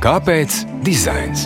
Kāpēc 0.00 0.62
dizains? 0.80 1.42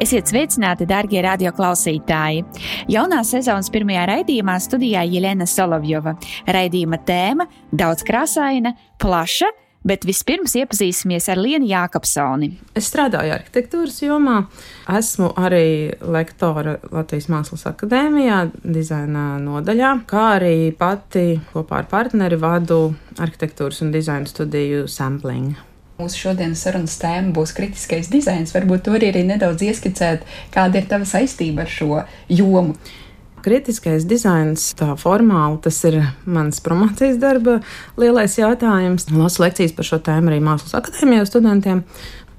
Esiet 0.00 0.30
sveicināti, 0.30 0.86
darbie 0.88 1.20
radioklausītāji! 1.20 2.46
Jaunā 2.88 3.18
sezonas 3.28 3.68
pirmajā 3.74 4.06
raidījumā 4.08 4.54
studijā 4.56 5.02
Jelena 5.04 5.44
Solovjova. 5.44 6.14
Raidījuma 6.48 6.96
tēma- 7.04 7.44
daudz 7.82 8.00
krāsaina, 8.08 8.72
plaša, 8.96 9.50
bet 9.84 10.06
vispirms 10.08 10.54
iepazīsimies 10.56 11.28
ar 11.28 11.36
Lienu 11.44 11.68
Jākapsoni. 11.68 12.54
Es 12.74 12.88
strādāju 12.88 13.34
arhitektūras 13.36 14.00
jomā, 14.00 14.46
esmu 14.88 15.34
arī 15.36 15.92
lektore 16.00 16.78
Latvijas 16.90 17.28
Mākslas 17.28 17.66
akadēmijā, 17.68 18.50
dizaina 18.64 19.36
nodaļā, 19.44 20.06
kā 20.06 20.40
arī 20.40 20.72
pati 20.72 21.38
kopā 21.52 21.82
ar 21.82 21.84
partneri 21.84 22.40
vadu 22.40 22.94
arhitektūras 23.18 23.82
un 23.82 23.92
dizaina 23.92 24.24
studiju 24.24 24.88
sampling. 24.88 25.54
Mūsu 26.02 26.26
šodienas 26.26 26.64
sarunas 26.64 26.96
tēma 26.98 27.30
būs 27.36 27.54
kritiskais 27.54 28.10
dizains. 28.10 28.50
Varbūt 28.54 28.88
tur 28.88 28.98
arī 28.98 29.22
nedaudz 29.28 29.62
ieskicēt, 29.68 30.26
kāda 30.54 30.80
ir 30.80 30.88
tava 30.90 31.06
saistība 31.06 31.62
ar 31.62 31.70
šo 31.70 32.02
jomu. 32.32 32.74
Kritiskais 33.42 34.04
dizains, 34.06 34.68
tā 34.78 34.92
formāli, 34.98 35.58
tas 35.62 35.78
ir 35.88 36.00
mans 36.30 36.60
promocijas 36.62 37.16
darba 37.22 37.56
lielais 37.98 38.36
jautājums. 38.38 39.08
Lasu 39.14 39.42
lekcijas 39.42 39.74
par 39.74 39.88
šo 39.88 39.98
tēmu 40.02 40.30
arī 40.30 40.42
Mākslas 40.42 40.76
akadēmijā 40.78 41.24
studentiem. 41.30 41.82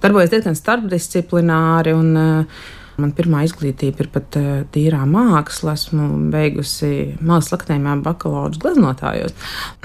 Darbojos 0.04 0.32
diezgan 0.32 0.56
starpdisciplināri 0.60 1.96
un 1.96 2.16
uh, 2.20 2.64
Man 3.02 3.14
pirmā 3.18 3.44
izglītība 3.48 4.06
ir 4.06 4.10
pat 4.14 4.38
uh, 4.40 4.52
tīrā 4.74 5.02
māksla. 5.10 5.76
Esmu 5.78 6.08
beigusi 6.34 6.92
mākslas 7.20 7.58
akadēmijā 7.58 7.98
bakalaura 8.06 8.62
gleznotājos. 8.62 9.36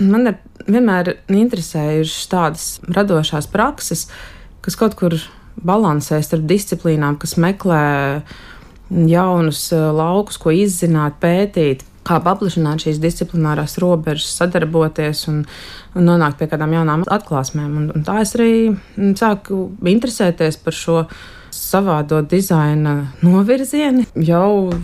Man 0.03 0.33
ir 0.33 0.39
vienmēr 0.69 1.15
interesējušas 1.33 2.31
tādas 2.33 2.69
radošās 2.85 3.49
prakses, 3.53 4.07
kas 4.65 4.77
kaut 4.79 4.99
kur 4.99 5.17
balansē 5.59 6.21
starp 6.23 6.45
disciplīnām, 6.51 7.17
kas 7.19 7.39
meklē 7.41 7.85
jaunus 8.89 9.69
uh, 9.73 9.91
laukus, 9.97 10.41
ko 10.41 10.55
izzināt, 10.55 11.17
pētīt 11.23 11.87
kā 12.09 12.19
paplašināt 12.25 12.85
šīs 12.85 13.01
disciplinārās 13.03 13.77
robežas, 13.83 14.31
sadarboties 14.39 15.27
un, 15.31 15.43
un 15.97 16.09
nonākt 16.09 16.39
pie 16.41 16.49
kādām 16.51 16.73
jaunām 16.77 17.05
atklāsmēm. 17.05 17.75
Un, 17.81 17.91
un 17.97 18.07
tā 18.07 18.21
es 18.25 18.35
arī 18.39 18.53
sāku 19.19 19.67
interesēties 19.93 20.61
par 20.65 20.77
šo 20.77 21.03
savādo 21.55 22.23
dizaina 22.23 23.13
novirzieni 23.23 24.07
jau 24.29 24.79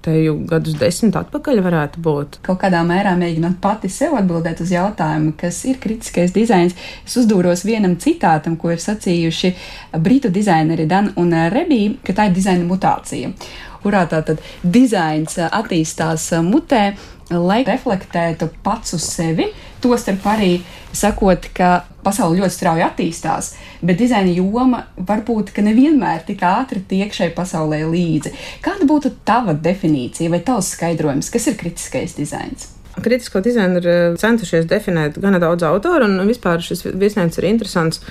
te 0.00 0.14
jau 0.16 0.34
gadus 0.48 0.78
desmit 0.80 1.16
atpakaļ 1.20 1.60
varētu 1.64 2.00
būt. 2.04 2.38
Kaut 2.46 2.60
kādā 2.62 2.80
mērā 2.88 3.12
mēģinot 3.20 3.58
pati 3.60 3.90
sev 3.92 4.14
atbildēt 4.16 4.62
uz 4.64 4.72
jautājumu, 4.72 5.34
kas 5.40 5.58
ir 5.68 5.80
kritiskais 5.82 6.32
dizains, 6.32 6.76
es 7.04 7.16
uzdūros 7.20 7.66
vienam 7.68 7.98
citātam, 8.00 8.56
ko 8.56 8.72
ir 8.72 8.80
sacījuši 8.80 9.52
britu 10.00 10.32
dizaineri 10.32 10.88
Dan 10.88 11.12
un 11.20 11.36
Rebī, 11.52 11.82
ka 12.06 12.16
tā 12.16 12.30
ir 12.30 12.38
dizaina 12.38 12.64
mutācija 12.64 13.34
kurā 13.80 14.04
tātad 14.08 14.40
dizains 14.62 15.38
attīstās 15.40 16.30
mutē, 16.44 16.82
lai 17.30 17.62
reflektētu 17.66 18.50
pats 18.64 18.96
uz 18.96 19.06
sevi. 19.06 19.50
Tostarp 19.80 20.26
arī 20.28 20.58
sakot, 20.92 21.46
ka 21.56 21.86
pasaule 22.04 22.42
ļoti 22.42 22.56
strauji 22.56 22.84
attīstās, 22.84 23.54
bet 23.82 24.00
dizaina 24.00 24.32
joma 24.34 24.84
varbūt 24.96 25.52
nevienmēr 25.64 26.24
tik 26.28 26.44
ātri 26.46 26.82
tiek 26.88 27.14
šai 27.14 27.30
pasaulē 27.36 27.82
līdzi. 27.88 28.34
Kāda 28.64 28.88
būtu 28.88 29.14
tava 29.24 29.54
definīcija 29.54 30.32
vai 30.32 30.42
tavs 30.44 30.74
skaidrojums, 30.76 31.30
kas 31.32 31.48
ir 31.50 31.58
kritiskais 31.60 32.16
dizains? 32.18 32.70
Kritisko 33.00 33.40
dizainu 33.40 33.80
ir 33.80 33.88
eh, 33.88 34.00
centušies 34.20 34.66
definēt 34.68 35.20
gana 35.22 35.40
daudz 35.42 35.64
autoru, 35.66 36.08
un 36.08 36.28
vispār 36.28 36.62
šis 36.64 36.84
viesnēns 36.90 37.38
ir 37.38 37.48
interesants 37.52 38.02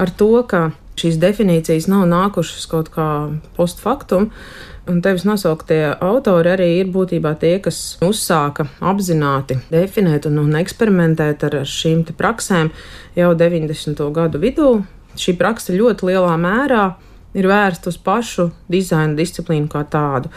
ar 0.00 0.10
to, 0.10 0.34
ka 0.48 0.70
šīs 0.98 1.18
definīcijas 1.20 1.88
nav 1.90 2.06
nākušas 2.10 2.68
kaut 2.70 2.92
kā 2.92 3.08
postfaktum. 3.56 4.30
Un 4.90 4.98
tevis 4.98 5.22
nosauktie 5.22 5.92
autori 6.02 6.50
arī 6.50 6.66
ir 6.80 6.88
būtībā 6.90 7.36
tie, 7.38 7.52
kas 7.62 8.00
uzsāka 8.02 8.66
apzināti 8.82 9.60
definēt 9.70 10.26
un, 10.26 10.40
un 10.42 10.56
eksperimentēt 10.58 11.44
ar 11.46 11.60
šīm 11.62 12.02
praksēm 12.18 12.72
jau 13.14 13.30
90. 13.38 14.02
gadu 14.16 14.42
vidū. 14.42 14.72
Šī 15.18 15.36
praksa 15.40 15.74
ļoti 15.76 16.12
lielā 16.12 16.36
mērā 16.40 16.84
ir 17.38 17.48
vērsta 17.48 17.92
uz 17.92 17.98
pašu 18.00 18.50
dizaina 18.72 19.16
disciplīnu 19.18 19.70
kā 19.72 19.84
tādu. 19.88 20.32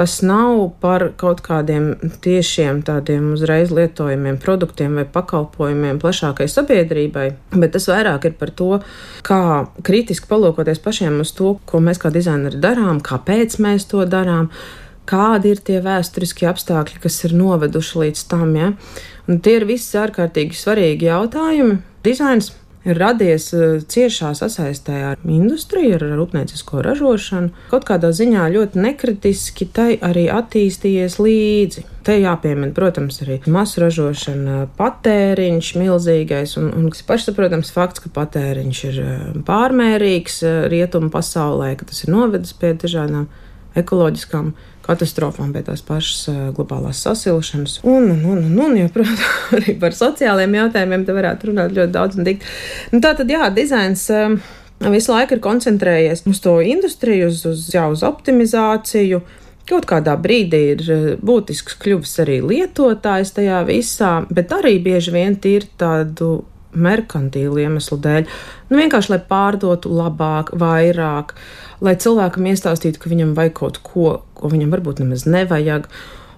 Tas 0.00 0.22
nav 0.24 0.62
par 0.80 1.10
kaut 1.20 1.42
kādiem 1.44 1.90
tiešiem 2.24 2.78
tādiem 2.86 3.34
uzreiz 3.34 3.68
lietojamiem 3.74 4.38
produktiem 4.40 4.94
vai 4.96 5.04
pakalpojumiem 5.04 5.98
plašākai 6.00 6.46
sabiedrībai, 6.48 7.26
bet 7.52 7.74
tas 7.74 7.88
vairāk 7.90 8.30
ir 8.30 8.38
par 8.40 8.54
to, 8.56 8.70
kā 9.26 9.40
kritiski 9.84 10.30
palūkoties 10.30 10.80
pašiem 10.80 11.20
uz 11.20 11.34
to, 11.36 11.58
ko 11.68 11.82
mēs 11.84 12.00
kā 12.00 12.12
dizaineri 12.14 12.62
darām, 12.62 13.02
kāpēc 13.04 13.58
mēs 13.60 13.90
to 13.92 14.06
darām 14.08 14.48
kādi 15.10 15.52
ir 15.54 15.60
tie 15.66 15.80
vēsturiskie 15.84 16.48
apstākļi, 16.48 17.00
kas 17.02 17.20
ir 17.26 17.36
noveduši 17.36 18.02
līdz 18.04 18.24
tam. 18.30 18.54
Ja? 18.56 18.72
Un 19.28 19.40
tie 19.44 19.58
ir 19.58 19.66
visi 19.68 19.98
ārkārtīgi 20.00 20.56
svarīgi 20.56 21.10
jautājumi. 21.10 21.80
Dizains 22.06 22.52
ir 22.84 22.98
radies 22.98 23.50
eh, 23.54 23.80
ciešā 23.84 24.32
sasaistē 24.36 24.96
ar 25.12 25.24
industriju, 25.24 25.96
ar 25.98 26.04
rūpniecisko 26.20 26.82
ražošanu. 26.84 27.52
Kaut 27.72 27.86
kādā 27.88 28.12
ziņā 28.16 28.48
ļoti 28.54 28.80
nekritiski 28.80 29.68
tai 29.74 29.90
arī 30.00 30.26
attīstījies 30.32 31.18
līdzi. 31.20 31.84
Te 32.06 32.16
jāpiemina, 32.16 32.72
protams, 32.76 33.20
arī 33.24 33.40
masu 33.50 33.82
ražošana, 33.84 34.62
patēriņš 34.78 35.74
milzīgais 35.82 36.56
un, 36.60 36.70
un 36.76 36.88
pašsaprotams 36.88 37.72
fakts, 37.74 38.00
ka 38.00 38.12
patēriņš 38.16 38.82
ir 38.88 39.00
eh, 39.04 39.22
pārmērīgs 39.46 40.42
eh, 40.48 40.58
rietumu 40.72 41.12
pasaulē, 41.12 41.74
ka 41.76 41.88
tas 41.90 42.04
ir 42.06 42.14
novedis 42.16 42.56
pie 42.56 42.72
dažādām 42.80 43.28
ekoloģiskām 43.78 44.54
katastrofām, 44.90 45.54
pie 45.54 45.64
tās 45.66 45.82
pašas 45.86 46.22
uh, 46.28 46.38
globālās 46.56 47.00
sasilšanas. 47.06 47.80
Un, 47.86 48.10
un, 48.12 48.24
un, 48.34 48.46
un, 48.66 48.78
ja, 48.78 48.90
protams, 48.92 49.26
arī 49.58 49.76
par 49.80 49.96
sociālajiem 49.96 50.58
jautājumiem 50.60 51.08
te 51.08 51.16
varētu 51.16 51.52
runāt 51.52 51.76
ļoti 51.76 51.96
daudz 51.96 52.20
un 52.20 52.28
dikt. 52.28 52.48
Nu, 52.94 53.02
tā 53.04 53.14
tad, 53.18 53.30
jā, 53.32 53.50
dizains. 53.54 54.08
Um, 54.14 54.40
Visu 54.80 55.12
laiku 55.12 55.36
ir 55.36 55.42
koncentrējies 55.44 56.22
uz 56.24 56.38
to 56.40 56.54
industriju, 56.64 57.26
uz, 57.28 57.42
uz, 57.44 57.66
jā, 57.74 57.82
uz 57.92 58.00
optimizāciju, 58.06 59.18
Kaut 59.70 59.84
kādā 59.86 60.16
brīdī 60.18 60.60
ir 60.72 60.80
būtisks 61.22 61.76
kļuvis 61.78 62.16
arī 62.24 62.40
lietotājs 62.42 63.30
tajā 63.36 63.60
visā, 63.68 64.14
bet 64.32 64.50
arī 64.56 64.78
bieži 64.82 65.12
vien 65.14 65.36
ir 65.46 65.68
tādu 65.78 66.40
merkantīlu 66.74 67.60
iemeslu 67.64 67.98
dēļ. 68.02 68.30
Nu, 68.70 68.78
vienkārši 68.78 69.14
lai 69.14 69.20
pārdotu 69.30 69.92
labāk, 69.94 70.54
vairāk, 70.60 71.34
lai 71.84 71.96
cilvēkam 71.98 72.48
iestāstītu, 72.52 73.02
ka 73.02 73.12
viņam 73.12 73.34
vajag 73.38 73.58
kaut 73.58 73.82
ko, 73.86 74.16
ko 74.38 74.52
viņam 74.52 74.72
varbūt 74.76 75.04
nemaz 75.04 75.26
nevajag. 75.28 75.90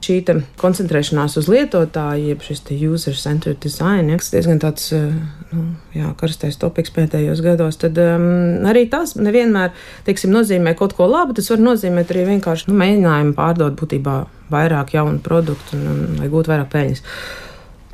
Šī 0.02 0.16
koncentrēšanās 0.58 1.36
uz 1.38 1.46
lietotāju, 1.46 2.32
jeb 2.32 2.40
šis 2.42 2.64
user-centered 2.74 3.60
design, 3.62 4.08
ja, 4.10 4.16
kas 4.18 4.32
diezgan 4.32 4.58
tāds 4.58 4.88
eh, 4.96 5.12
nu, 5.54 5.62
jā, 5.94 6.08
karstais 6.18 6.58
topiks 6.58 6.90
pēdējos 6.90 7.38
gados, 7.44 7.78
tad 7.78 8.00
um, 8.02 8.66
arī 8.66 8.88
tas 8.90 9.14
nevienmēr 9.14 9.70
teiksim, 10.08 10.34
nozīmē 10.34 10.74
kaut 10.74 10.96
ko 10.98 11.06
labu. 11.06 11.38
Tas 11.38 11.52
var 11.54 11.62
nozīmēt 11.62 12.10
arī 12.10 12.26
vienkārši 12.32 12.72
nu, 12.72 12.80
mēģinājumu 12.82 13.36
pārdot 13.38 13.78
būtībā 13.78 14.18
vairāk 14.50 14.96
jaunu 14.98 15.22
produktu 15.22 15.78
un, 15.78 15.86
un 15.92 16.18
lai 16.18 16.32
gūtu 16.34 16.50
vairāk 16.50 16.74
peļņas. 16.74 17.06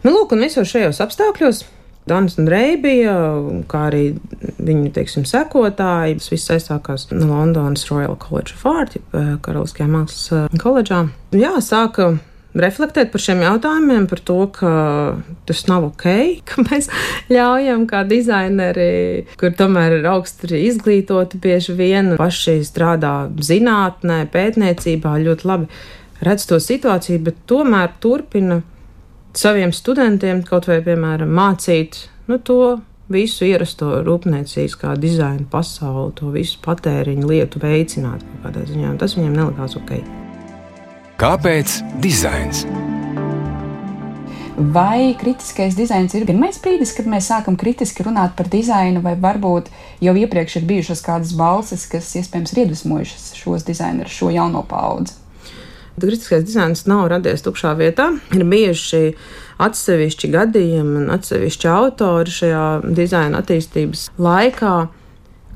Nu, 0.06 0.14
lūk, 0.14 0.32
un 0.32 0.48
visos 0.48 0.72
šajos 0.72 1.04
apstākļos 1.04 1.66
Dānis 2.08 2.38
un 2.40 2.48
Reibija, 2.50 3.16
kā 3.70 3.88
arī 3.90 4.04
viņu 4.58 4.92
teiksim, 4.96 5.26
sekotāji. 5.28 6.18
Tas 6.20 6.32
viss 6.32 6.54
aizsākās 6.54 7.08
Londonas 7.12 7.86
Royal 7.90 8.16
College 8.20 8.56
of 8.56 8.64
Art, 8.68 8.96
eh, 8.96 9.36
Karaliskajā 9.44 9.90
mākslas 9.92 10.32
eh, 10.32 10.58
koledžā. 10.62 11.04
Jā, 11.36 11.54
sāka 11.64 12.16
reflektēt 12.58 13.12
par 13.12 13.22
šiem 13.22 13.42
jautājumiem, 13.44 14.06
par 14.10 14.22
to, 14.24 14.38
ka 14.54 14.70
tas 15.48 15.64
nav 15.68 15.90
ok, 15.90 16.06
ka 16.48 16.64
mēs 16.66 16.90
ļaujam 17.32 17.86
kā 17.90 18.04
dizaineri, 18.08 19.28
kur 19.40 19.54
tomēr 19.58 20.00
ir 20.00 20.10
augsti 20.10 20.64
izglītoti, 20.70 21.40
bieži 21.42 21.76
vien 21.78 22.16
paši 22.20 22.58
strādā 22.66 23.14
zinātnē, 23.44 24.24
pētniecībā, 24.32 25.18
ļoti 25.26 25.48
labi 25.48 25.70
redz 26.24 26.48
to 26.50 26.58
situāciju, 26.62 27.22
bet 27.28 27.38
tomēr 27.50 27.94
turpina 28.02 28.62
saviem 29.36 29.72
studentiem 29.72 30.42
kaut 30.46 30.68
vai, 30.70 30.80
piemēram, 30.84 31.30
mācīt 31.34 32.06
nu, 32.28 32.38
to 32.38 32.78
visu 33.12 33.46
ierasto 33.48 34.02
rūpnieciskā 34.04 34.94
dizaina 35.00 35.46
pasauli, 35.50 36.12
to 36.18 36.32
visu 36.34 36.60
patēriņu 36.64 37.28
lietu 37.28 37.62
veicināt 37.62 38.24
kaut 38.24 38.46
kādā 38.46 38.66
ziņā. 38.68 38.94
Tas 39.00 39.16
viņiem 39.16 39.36
nelikās 39.36 39.76
ok. 39.80 39.96
Kāpēc 41.18 41.80
dizains? 42.04 42.66
Vai 44.58 45.14
kritiskais 45.14 45.76
dizains 45.78 46.14
ir 46.18 46.24
pirmais 46.26 46.56
brīdis, 46.58 46.90
kad 46.96 47.06
mēs 47.06 47.28
sākam 47.30 47.54
kritiski 47.58 48.02
runāt 48.02 48.32
par 48.34 48.48
dizainu, 48.50 48.98
vai 49.04 49.14
varbūt 49.14 49.68
jau 50.02 50.14
iepriekš 50.18 50.58
ir 50.58 50.66
bijušas 50.66 51.02
kādas 51.06 51.30
balsis, 51.38 51.86
kas 51.86 52.10
iespējams 52.18 52.54
ir 52.54 52.64
iedvesmojušas 52.64 53.28
šos 53.38 53.66
dizainerus, 53.68 54.16
šo 54.18 54.32
jauno 54.34 54.64
paudzi? 54.66 55.14
Kritiskais 56.02 56.46
dizains 56.46 56.86
nav 56.90 57.06
radies 57.12 57.44
tukšā 57.46 57.74
vietā. 57.78 58.10
Ir 58.36 58.46
bijuši 58.48 59.02
atsevišķi 59.62 60.30
gadījumi 60.34 61.02
un 61.02 61.10
atsevišķi 61.16 61.72
autori 61.72 62.34
šajā 62.34 62.68
dizaina 62.94 63.42
attīstības 63.42 64.08
laikā. 64.18 64.76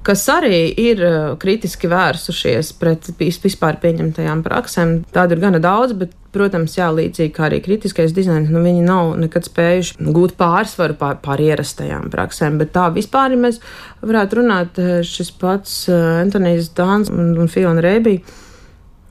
kas 0.03 0.25
arī 0.33 0.65
ir 0.83 1.03
kritiski 1.39 1.87
vērsušies 1.91 2.73
pret 2.81 3.07
vispār 3.19 3.79
pieņemtajām 3.83 4.43
praksēm. 4.43 4.97
Tādu 5.15 5.37
ir 5.37 5.43
gana 5.45 5.61
daudz, 5.63 5.95
bet, 5.99 6.15
protams, 6.35 6.75
jā, 6.79 6.89
līdzīgi 6.95 7.33
kā 7.37 7.47
arī 7.49 7.61
kritiskais 7.63 8.15
dizains, 8.17 8.51
nu, 8.51 8.63
viņi 8.65 8.83
nav 8.87 9.13
nekad 9.21 9.47
spējuši 9.47 10.11
gūt 10.17 10.35
pārsvaru 10.41 10.97
pār, 10.99 11.19
pār 11.23 11.45
ierastajām 11.45 12.11
praksēm. 12.13 12.59
Bet 12.59 12.75
tā 12.75 12.89
vispār, 12.95 13.37
ja 13.37 13.43
mēs 13.45 13.61
varētu 14.03 14.41
runāt, 14.41 14.81
šis 15.07 15.33
pats 15.39 15.85
Antonijs 15.93 16.73
Dāns 16.77 17.13
un, 17.13 17.37
un 17.39 17.53
Fiona 17.53 17.85
Rēbija. 17.85 18.25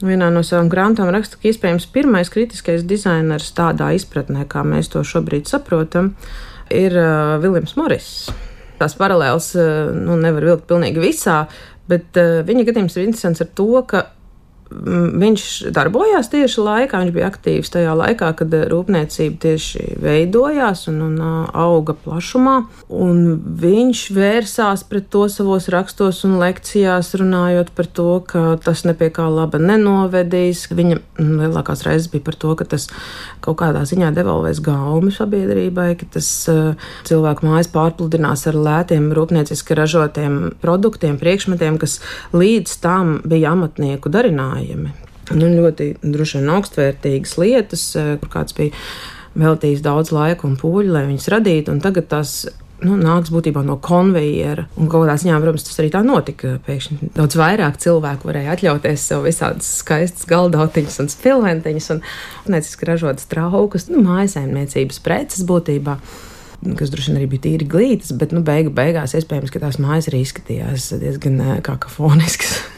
Vienā 0.05 0.31
no 0.33 0.43
savām 0.45 0.69
grāmatām 0.71 1.11
raksta, 1.13 1.39
ka 1.39 1.49
iespējams 1.51 1.89
pirmais 1.93 2.31
kritiskais 2.33 2.85
dizainers 2.87 3.51
tādā 3.57 3.91
izpratnē, 3.97 4.47
kā 4.49 4.63
mēs 4.67 4.91
to 4.93 5.03
šobrīd 5.05 5.49
saprotam, 5.51 6.15
ir 6.73 6.95
uh, 6.97 7.35
Viljams 7.43 7.75
Morris. 7.79 8.09
Tās 8.81 8.95
paralēlas 8.97 9.51
nu, 9.93 10.15
nevar 10.17 10.47
vilkt 10.47 10.65
pilnīgi 10.71 11.03
visā, 11.03 11.43
bet 11.91 12.17
viņa 12.17 12.63
gadījums 12.65 12.95
ir 12.97 13.03
interesants 13.05 13.43
ar 13.43 13.51
to, 13.53 13.67
ka 13.85 14.07
viņš 14.71 15.45
darbojās 15.75 16.29
tieši 16.31 16.63
laikā, 16.63 17.01
viņš 17.01 17.13
bija 17.15 17.27
aktīvs 17.27 17.71
tajā 17.73 17.93
laikā, 17.97 18.31
kad 18.39 18.53
rūpniecība 18.71 19.39
tieši 19.43 19.87
veidojās 20.01 20.85
un, 20.91 21.01
un 21.09 21.17
auga 21.21 21.95
plašumā. 21.97 22.55
Un 22.87 23.35
viņš 23.61 24.03
vērsās 24.15 24.85
pret 24.87 25.09
to 25.11 25.25
savos 25.31 25.67
rakstos 25.73 26.23
un 26.27 26.37
lekcijās, 26.41 27.11
runājot 27.19 27.73
par 27.75 27.89
to, 27.99 28.07
ka 28.27 28.45
tas 28.63 28.85
nepie 28.87 29.11
kā 29.13 29.27
laba 29.31 29.59
nenovedīs. 29.61 30.67
Viņa 30.71 31.01
lielākās 31.19 31.83
reizes 31.87 32.09
bija 32.13 32.29
par 32.29 32.39
to, 32.39 32.55
ka 32.59 32.67
tas 32.75 32.87
kaut 33.43 33.59
kādā 33.61 33.83
ziņā 33.87 34.13
devalvēs 34.15 34.63
gaumi 34.63 35.11
sabiedrībai, 35.15 35.89
ka 35.99 36.09
tas 36.17 36.31
cilvēku 37.09 37.49
mājas 37.49 37.71
pārpludinās 37.73 38.47
ar 38.49 38.59
lētiem 38.69 39.11
rūpnieciski 39.17 39.75
ražotiem 39.77 40.39
produktiem, 40.63 41.19
priekšmetiem, 41.21 41.79
kas 41.81 41.99
līdz 42.35 42.79
tam 42.83 43.17
bija 43.27 43.51
amatnieku 43.55 44.11
darinājumi 44.11 44.60
runājami. 44.61 44.93
Nu, 45.31 45.47
ļoti 45.47 45.93
droši 46.03 46.39
vien 46.39 46.53
augstvērtīgas 46.57 47.37
lietas, 47.39 47.95
eh, 47.95 48.17
kur 48.19 48.29
kāds 48.29 48.55
bija 48.57 48.71
veltījis 49.35 49.81
daudz 49.81 50.11
laika 50.11 50.47
un 50.47 50.57
pūļu, 50.57 50.91
lai 50.91 51.05
viņas 51.07 51.29
radītu, 51.31 51.71
un 51.71 51.79
tagad 51.79 52.09
tas 52.09 52.47
nu, 52.83 52.97
nāks 52.97 53.31
būtībā 53.31 53.63
no 53.63 53.77
konveijera. 53.77 54.65
Un 54.75 54.89
kādā 54.89 55.15
ziņā, 55.15 55.39
protams, 55.39 55.63
tas 55.63 55.79
arī 55.79 55.91
tā 55.91 56.01
notika. 56.03 56.59
Pēkšņi 56.65 57.13
daudz 57.15 57.37
vairāk 57.37 57.77
cilvēku 57.77 58.27
varēja 58.27 58.57
atļauties 58.57 59.05
sev 59.07 59.23
visādas 59.23 59.69
skaistas 59.79 60.25
galdautiņas 60.25 60.99
un 60.99 61.07
spilventiņas 61.07 61.89
un 61.91 62.01
neciski 62.47 62.89
ražotas 62.89 63.29
traukas, 63.31 63.87
nu, 63.87 64.03
mājasēmniecības 64.03 64.99
preces 64.99 65.45
būtībā. 65.45 65.97
Kas 66.77 66.91
droši 66.93 67.09
vien 67.09 67.21
arī 67.21 67.29
bija 67.29 67.45
tīri 67.47 67.65
glītas, 67.65 68.11
bet 68.17 68.35
nu, 68.35 68.43
beigu, 68.45 68.69
beigās 68.69 69.15
iespējams, 69.17 69.49
ka 69.49 69.63
tās 69.63 69.79
mājas 69.81 70.11
arī 70.11 70.25
izskatījās 70.25 70.91
diezgan 71.01 71.39
eh, 71.39 71.57
kakofoniskas. 71.65 72.59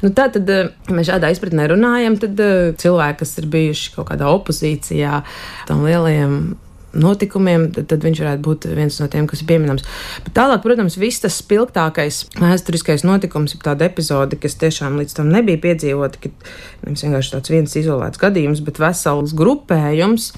Nu, 0.00 0.10
tā 0.16 0.30
tad 0.32 0.48
eh, 0.48 0.72
mēs 0.88 1.10
šādā 1.10 1.30
izpratnē 1.34 1.68
runājam, 1.72 2.16
tad 2.20 2.40
eh, 2.40 2.72
cilvēki, 2.80 3.20
kas 3.20 3.36
ir 3.42 3.48
bijuši 3.52 3.94
kaut 3.98 4.10
kādā 4.12 4.30
opozīcijā 4.32 5.22
tam 5.68 5.84
lielajiem 5.84 6.36
notikumiem, 6.90 7.68
tad, 7.74 7.86
tad 7.92 8.04
viņš 8.04 8.22
varētu 8.22 8.44
būt 8.44 8.66
viens 8.74 8.96
no 8.98 9.06
tiem, 9.10 9.26
kas 9.30 9.42
ir 9.42 9.48
pieminams. 9.50 9.84
Bet 10.24 10.34
tālāk, 10.38 10.62
protams, 10.64 10.96
viss 10.98 11.22
tas 11.22 11.36
spilgtākais 11.38 12.24
vēsturiskais 12.40 13.04
notikums 13.06 13.54
ir 13.54 13.62
tāda 13.64 13.86
epizode, 13.86 14.38
kas 14.40 14.58
tiešām 14.60 14.98
līdz 15.00 15.18
tam 15.20 15.30
nebija 15.30 15.60
piedzīvota, 15.62 16.22
ka 16.24 16.32
nevis 16.86 17.04
vienkārši 17.06 17.36
tāds 17.36 17.52
viens 17.52 17.76
izolēts 17.78 18.20
gadījums, 18.20 18.64
bet 18.66 18.80
vesels 18.82 19.36
grupējums 19.38 20.32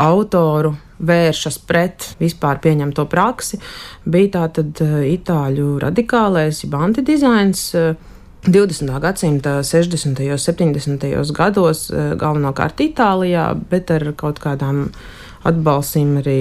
autoru 0.00 0.74
vēršas 1.04 1.60
pret 1.68 2.08
vispār 2.18 2.58
pieņemto 2.64 3.04
praksi, 3.10 3.60
bija 4.08 4.40
tātad 4.40 4.82
eh, 4.82 4.96
itāļu 5.14 5.76
radikālais, 5.84 6.64
jeb 6.64 6.74
antidizains 6.80 7.68
20. 8.46 9.00
gadsimta 9.00 9.62
60. 9.62 10.20
un 10.30 10.38
70. 10.38 11.32
gados 11.32 11.86
eh, 11.90 12.12
galvenokārt 12.20 12.82
Itālijā, 12.84 13.46
bet 13.70 13.90
ar 13.94 14.10
kaut 14.20 14.40
kādām 14.42 14.90
atbalstīm 15.44 16.18
arī 16.22 16.40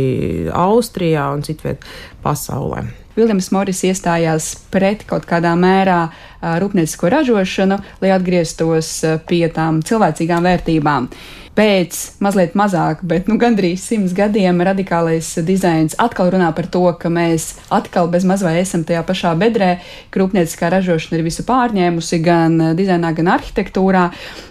Austrijā 0.54 1.30
un 1.36 1.46
citviet 1.46 1.86
pasaulē. 2.24 2.86
Viljams 3.14 3.52
Moris 3.54 3.84
iestājās 3.86 4.48
pret 4.74 5.04
kaut 5.06 5.28
kādā 5.30 5.52
mērā 5.54 6.08
rūpniecisko 6.42 7.12
ražošanu, 7.14 7.78
lai 8.02 8.10
atgrieztos 8.16 8.96
pie 9.30 9.46
tām 9.54 9.84
cilvēcīgām 9.86 10.48
vērtībām. 10.50 11.10
Pēc 11.54 11.98
mazliet 12.26 12.56
mazāk, 12.58 13.04
bet 13.06 13.28
nu, 13.30 13.36
gandrīz 13.38 13.84
simts 13.86 14.16
gadiem 14.18 14.64
radikālais 14.66 15.28
dizains 15.46 15.94
atkal 16.02 16.32
runā 16.34 16.48
par 16.58 16.66
to, 16.74 16.82
ka 16.98 17.12
mēs 17.14 17.52
atkal 17.70 18.10
bez 18.10 18.26
mazvai 18.26 18.56
esam 18.64 18.82
tajā 18.82 19.04
pašā 19.06 19.36
bedrē, 19.38 19.76
ka 20.10 20.24
rūpnieciskā 20.24 20.72
ražošana 20.74 21.20
ir 21.20 21.28
visu 21.28 21.46
pārņēmusi 21.46 22.20
gan 22.26 22.58
dizainā, 22.74 23.14
gan 23.14 23.30
arhitektūrā. 23.36 24.08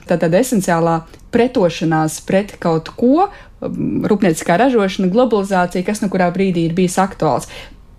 Tātad 0.06 0.38
esenciālā 0.38 1.00
pretošanās 1.32 2.20
pret 2.28 2.56
kaut 2.62 2.92
ko, 2.98 3.28
rūpnieciskā 3.62 4.56
ražošana, 4.58 5.10
globalizācija, 5.12 5.86
kas 5.86 6.02
no 6.02 6.10
kurā 6.12 6.32
brīdī 6.34 6.66
ir 6.68 6.74
bijis 6.76 6.98
aktuāls 7.02 7.48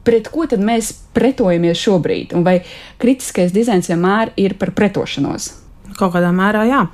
pret 0.04 0.28
ko 0.32 0.46
tad 0.50 0.64
mēs 0.64 0.92
pretojamies 1.16 1.80
šobrīd? 1.80 2.36
Un 2.38 2.46
vai 2.46 2.60
kritiskais 3.02 3.54
dizains 3.56 3.90
vienmēr 3.92 4.34
ir 4.40 4.58
par 4.60 4.74
pretošanos? 4.76 5.52
Kaut 5.98 6.16
kādā 6.16 6.32
mērā, 6.36 6.66
jā. 6.68 6.86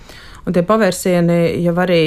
Un 0.48 0.56
tie 0.56 0.64
pavērsieni 0.66 1.60
jau 1.62 1.76
arī 1.84 2.02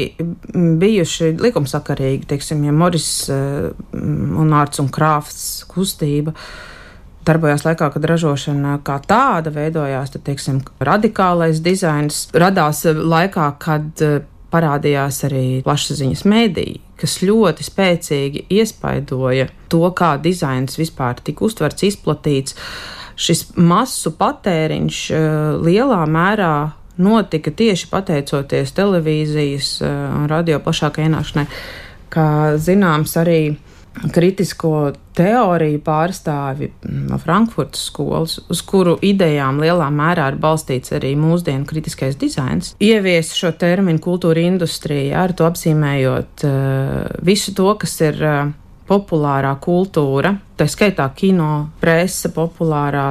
bijuši 0.81 1.35
likumsakarīgi, 1.43 2.27
teiksim, 2.31 2.63
ja 2.67 2.75
Moris 2.75 3.09
eh, 3.31 3.71
un 3.95 4.55
Ārts 4.57 4.83
un 4.83 4.89
Krāfts 4.93 5.67
kustība 5.71 6.35
darbojās 7.27 7.65
laikā, 7.67 7.89
kad 7.95 8.07
ražošana 8.09 8.79
kā 8.87 8.99
tāda 9.07 9.53
veidojās, 9.55 10.13
tad, 10.15 10.25
teiksim, 10.27 10.61
radikālais 10.83 11.63
dizains 11.65 12.27
radās 12.35 12.85
laikā, 12.87 13.49
kad 13.63 14.05
eh, 14.05 14.21
parādījās 14.53 15.23
arī 15.29 15.47
plašsaziņas 15.65 16.25
mēdīji, 16.29 16.81
kas 17.01 17.21
ļoti 17.25 17.67
spēcīgi 17.67 18.45
iespaidoja 18.59 19.49
to, 19.73 19.85
kā 19.97 20.17
dizains 20.23 20.77
vispār 20.81 21.23
tika 21.25 21.47
uztverts, 21.49 21.87
izplatīts. 21.89 22.59
Šis 23.23 23.47
masu 23.57 24.15
patēriņš 24.19 25.03
eh, 25.11 25.27
lielā 25.63 26.05
mērā 26.11 26.55
notika 27.03 27.51
tieši 27.57 27.89
pateicoties 27.89 28.75
televīzijas 28.77 29.69
un 29.81 30.27
radio 30.29 30.59
plašākai 30.61 31.07
ienākšanai, 31.07 31.47
kā 32.13 32.27
zināms 32.61 33.17
arī 33.17 33.39
kritisko 34.13 34.93
teoriju 35.17 35.81
pārstāvi 35.85 36.71
no 36.89 37.19
Frankfurtas 37.21 37.87
skolas, 37.91 38.39
uz 38.51 38.63
kuru 38.67 38.97
idejām 39.05 39.61
lielā 39.63 39.89
mērā 39.93 40.31
ir 40.33 40.39
balstīts 40.43 40.95
arī 40.97 41.13
mūsdienu 41.21 41.69
kritiskais 41.69 42.17
dizains, 42.21 42.73
ieviesa 42.83 43.37
šo 43.37 43.53
terminu 43.61 44.01
kultūra 44.03 44.43
industrija, 44.47 45.25
ar 45.25 45.37
to 45.37 45.47
apzīmējot 45.49 46.47
uh, 46.49 47.21
visu 47.25 47.55
to, 47.59 47.69
kas 47.81 47.99
ir 48.05 48.23
uh, 48.25 48.41
populārā 48.89 49.53
kultūra, 49.63 50.35
tā 50.59 50.67
skaitā 50.71 51.07
kino, 51.17 51.53
presa, 51.81 52.33
populārā 52.35 53.07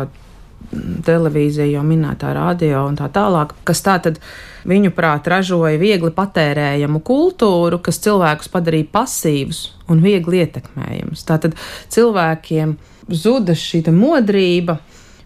televīzija, 1.06 1.68
jau 1.74 1.84
minētā 1.86 2.32
radio 2.36 2.86
un 2.88 2.98
tā 3.00 3.10
tālāk, 3.12 3.54
kas 3.68 3.84
tā 3.86 3.98
tad 4.04 4.20
viņu 4.68 4.94
prāt 4.96 5.28
ražoja 5.32 5.80
viegli 5.82 6.12
patērējamu 6.16 7.02
kultūru, 7.06 7.82
kas 7.84 8.02
cilvēkus 8.04 8.52
padarīja 8.54 8.90
pasīvus 8.94 9.64
un 9.92 10.04
viegli 10.04 10.44
ietekmējamus. 10.46 11.26
Tātad 11.28 11.58
cilvēkiem 11.92 12.78
zuda 13.10 13.58
šī 13.58 13.84
modrība. 13.96 14.80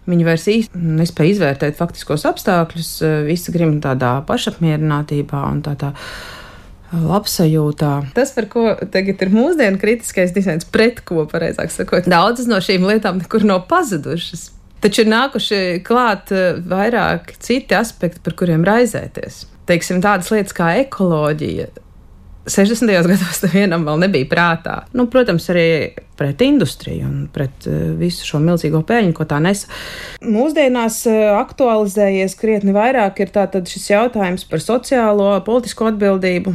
Viņi 0.06 0.26
vairs 0.26 0.46
īsti 0.46 0.80
nespēja 1.00 1.34
izvērtēt 1.34 1.78
faktiskos 1.80 2.22
apstākļus, 2.28 2.90
visi 3.26 3.54
grib 3.54 3.72
tādā 3.82 4.20
pašapmierinātībā 4.28 5.40
un 5.50 5.64
tādā 5.66 5.90
labsajūtā. 6.94 7.92
Tas, 8.14 8.30
par 8.36 8.46
ko 8.50 8.68
tagad 8.92 9.24
ir 9.26 9.32
mūsdienu 9.34 9.80
kritiskais 9.82 10.30
dizains, 10.34 10.68
pret 10.70 11.02
ko, 11.06 11.24
pareizāk 11.30 11.74
sakot, 11.74 12.06
daudzas 12.06 12.46
no 12.46 12.60
šīm 12.62 12.86
lietām 12.86 13.18
nekur 13.18 13.42
nav 13.46 13.64
pazudušas. 13.70 14.52
Taču 14.86 15.02
ir 15.02 15.08
nākuši 15.10 15.56
klāt 15.82 16.30
eh, 16.30 16.60
vairāk 16.62 17.32
citi 17.42 17.74
aspekti, 17.74 18.20
par 18.22 18.36
kuriem 18.38 18.62
raizēties. 18.62 19.40
Teiksim, 19.66 19.98
tādas 20.04 20.30
lietas 20.30 20.54
kā 20.54 20.76
ekoloģija. 20.84 21.66
60. 22.46 22.92
gados 23.10 23.40
nevienam 23.42 23.82
vēl 23.88 24.04
nebija 24.04 24.28
prātā. 24.30 24.76
Nu, 24.94 25.08
protams, 25.10 25.48
arī 25.50 25.66
pret 26.14 26.44
industriju 26.46 27.08
un 27.08 27.16
pret 27.34 27.66
uh, 27.66 27.96
visu 27.98 28.28
šo 28.28 28.38
milzīgo 28.44 28.84
peļņu, 28.86 29.16
ko 29.18 29.26
tā 29.26 29.40
nesa. 29.42 29.66
Mūsdienās 30.22 31.00
uh, 31.10 31.18
aktualizējies 31.40 32.38
krietni 32.38 32.76
vairāk 32.76 33.24
ir 33.26 33.34
šis 33.66 33.90
jautājums 33.90 34.46
par 34.46 34.62
sociālo, 34.62 35.32
politisko 35.50 35.90
atbildību 35.90 36.54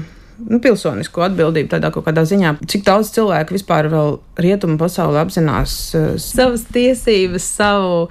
nu, 0.50 0.62
pilsonisko 0.63 1.25
atbildību 1.27 1.71
tādā 1.74 1.91
kaut 1.93 2.07
kādā 2.07 2.25
ziņā. 2.27 2.57
Cik 2.71 2.86
daudz 2.88 3.13
cilvēku 3.15 3.57
vispār 3.57 3.89
vēl 3.91 4.19
rietumu 4.41 4.79
pasaulē 4.81 5.25
apzinās 5.25 5.75
uh, 5.98 6.13
savas 6.21 6.65
tiesības, 6.74 7.51
savu 7.60 8.07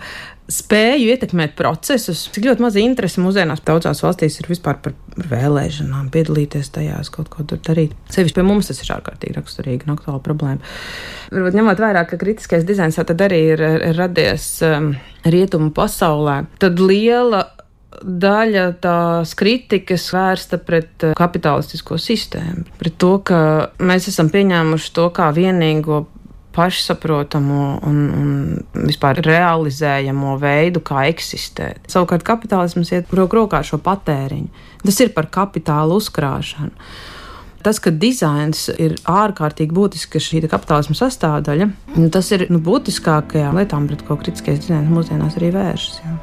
spēju 0.51 1.13
ietekmēt 1.15 1.55
procesus, 1.59 2.25
cik 2.35 2.49
ļoti 2.49 2.65
maza 2.65 2.81
interese 2.83 3.23
mūsdienās 3.23 3.63
daudzās 3.67 4.03
valstīs 4.03 4.41
ir 4.41 4.49
vispār 4.51 4.81
par 4.83 4.97
vēlēšanām, 5.31 6.11
piedalīties 6.15 6.73
tajās, 6.75 7.11
kaut 7.15 7.31
ko 7.33 7.45
tur 7.47 7.61
darīt. 7.67 7.95
Sevišķi 8.13 8.39
pie 8.39 8.47
mums 8.47 8.71
tas 8.71 8.83
ir 8.83 8.93
ārkārtīgi 8.97 9.37
raksturīgi 9.39 9.87
un 9.87 9.95
aktuāla 9.95 10.23
problēma. 10.25 10.75
Varbūt 11.31 11.59
ņemot 11.59 11.85
vērā, 11.85 12.05
ka 12.11 12.19
kritiskais 12.21 12.67
dizains 12.69 12.99
jau 12.99 13.07
tad 13.07 13.23
arī 13.27 13.41
ir, 13.55 13.65
ir 13.91 13.99
radies 13.99 14.49
um, 14.67 14.93
rietumu 15.27 15.71
pasaulē, 15.77 16.43
tad 16.63 16.83
liela 16.83 17.47
daļa 18.00 18.64
tās 18.83 19.35
kritikas 19.38 20.09
vērsta 20.14 20.61
pret 20.64 21.07
uh, 21.09 21.16
kapitalistisko 21.19 21.99
sistēmu, 22.00 22.64
pret 22.80 22.97
to, 23.00 23.16
ka 23.26 23.40
mēs 23.83 24.09
esam 24.12 24.30
pieņēmuši 24.33 24.97
to 24.97 25.11
kā 25.16 25.30
vienīgo 25.37 26.04
pašsaprotamu 26.54 27.61
un, 27.87 27.99
un 28.11 28.30
vispār 28.88 29.21
realizējamo 29.25 30.35
veidu, 30.42 30.83
kā 30.83 31.07
eksistēt. 31.11 31.87
Savukārt 31.90 32.26
kapitālisms 32.26 32.90
iet 32.95 33.14
roku 33.14 33.38
rokā 33.38 33.61
ar 33.62 33.69
šo 33.69 33.78
patēriņu. 33.85 34.50
Tas 34.83 35.00
ir 35.04 35.14
par 35.14 35.30
kapitālu 35.30 36.00
uzkrāšanu. 36.00 36.73
Tas, 37.61 37.76
ka 37.83 37.92
dizains 37.92 38.71
ir 38.80 38.97
ārkārtīgi 39.04 39.76
būtiska 39.76 40.23
šī 40.23 40.40
kapitālisma 40.49 40.97
sastāvdaļa, 40.97 41.69
nu, 41.99 42.09
tas 42.12 42.33
ir 42.33 42.47
nu, 42.49 42.62
būtiskākajām 42.64 43.61
lietām, 43.61 43.90
pret 43.90 44.07
ko 44.09 44.16
kritiskais 44.16 44.64
dizains 44.64 44.88
mūsdienās 44.88 45.37
arī 45.37 45.52
vēršas. 45.59 46.02
Jā. 46.07 46.16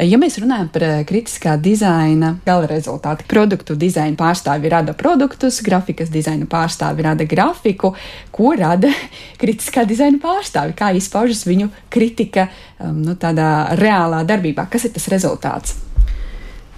Ja 0.00 0.16
mēs 0.16 0.38
runājam 0.40 0.68
par 0.72 0.84
eh, 0.86 1.00
kritiskā 1.04 1.58
dizaina 1.60 2.30
gala 2.46 2.68
rezultātu, 2.70 3.26
produktu 3.28 3.74
dizaina 3.76 4.16
pārstāvi 4.16 4.70
rada 4.72 4.94
produktus, 4.96 5.58
grafikas 5.66 6.08
dizaina 6.12 6.48
pārstāvi 6.48 7.04
rada 7.04 7.26
grafiku, 7.28 7.92
ko 8.32 8.54
rada 8.56 8.88
kritiskā 9.42 9.84
dizaina 9.88 10.16
pārstāvi, 10.22 10.72
kā 10.78 10.92
izpaužas 10.96 11.44
viņu 11.48 11.68
kritika 11.92 12.48
um, 12.78 13.02
nu, 13.04 13.16
tādā 13.20 13.76
reālā 13.80 14.22
darbībā. 14.28 14.70
Kas 14.72 14.88
ir 14.88 14.94
tas 14.96 15.10
rezultāts? 15.12 15.76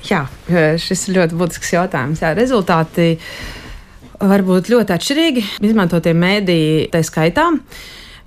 Jā, 0.09 0.25
šis 0.83 1.07
ir 1.07 1.21
ļoti 1.21 1.38
būtisks 1.38 1.76
jautājums. 1.76 2.25
Jā, 2.25 2.33
rezultāti 2.35 3.12
var 4.19 4.43
būt 4.43 4.73
ļoti 4.73 4.97
atšķirīgi. 4.97 5.45
Izmantotie 5.71 6.11
mēdīji, 6.19 6.88
tā 6.91 7.07
skaitā, 7.07 7.52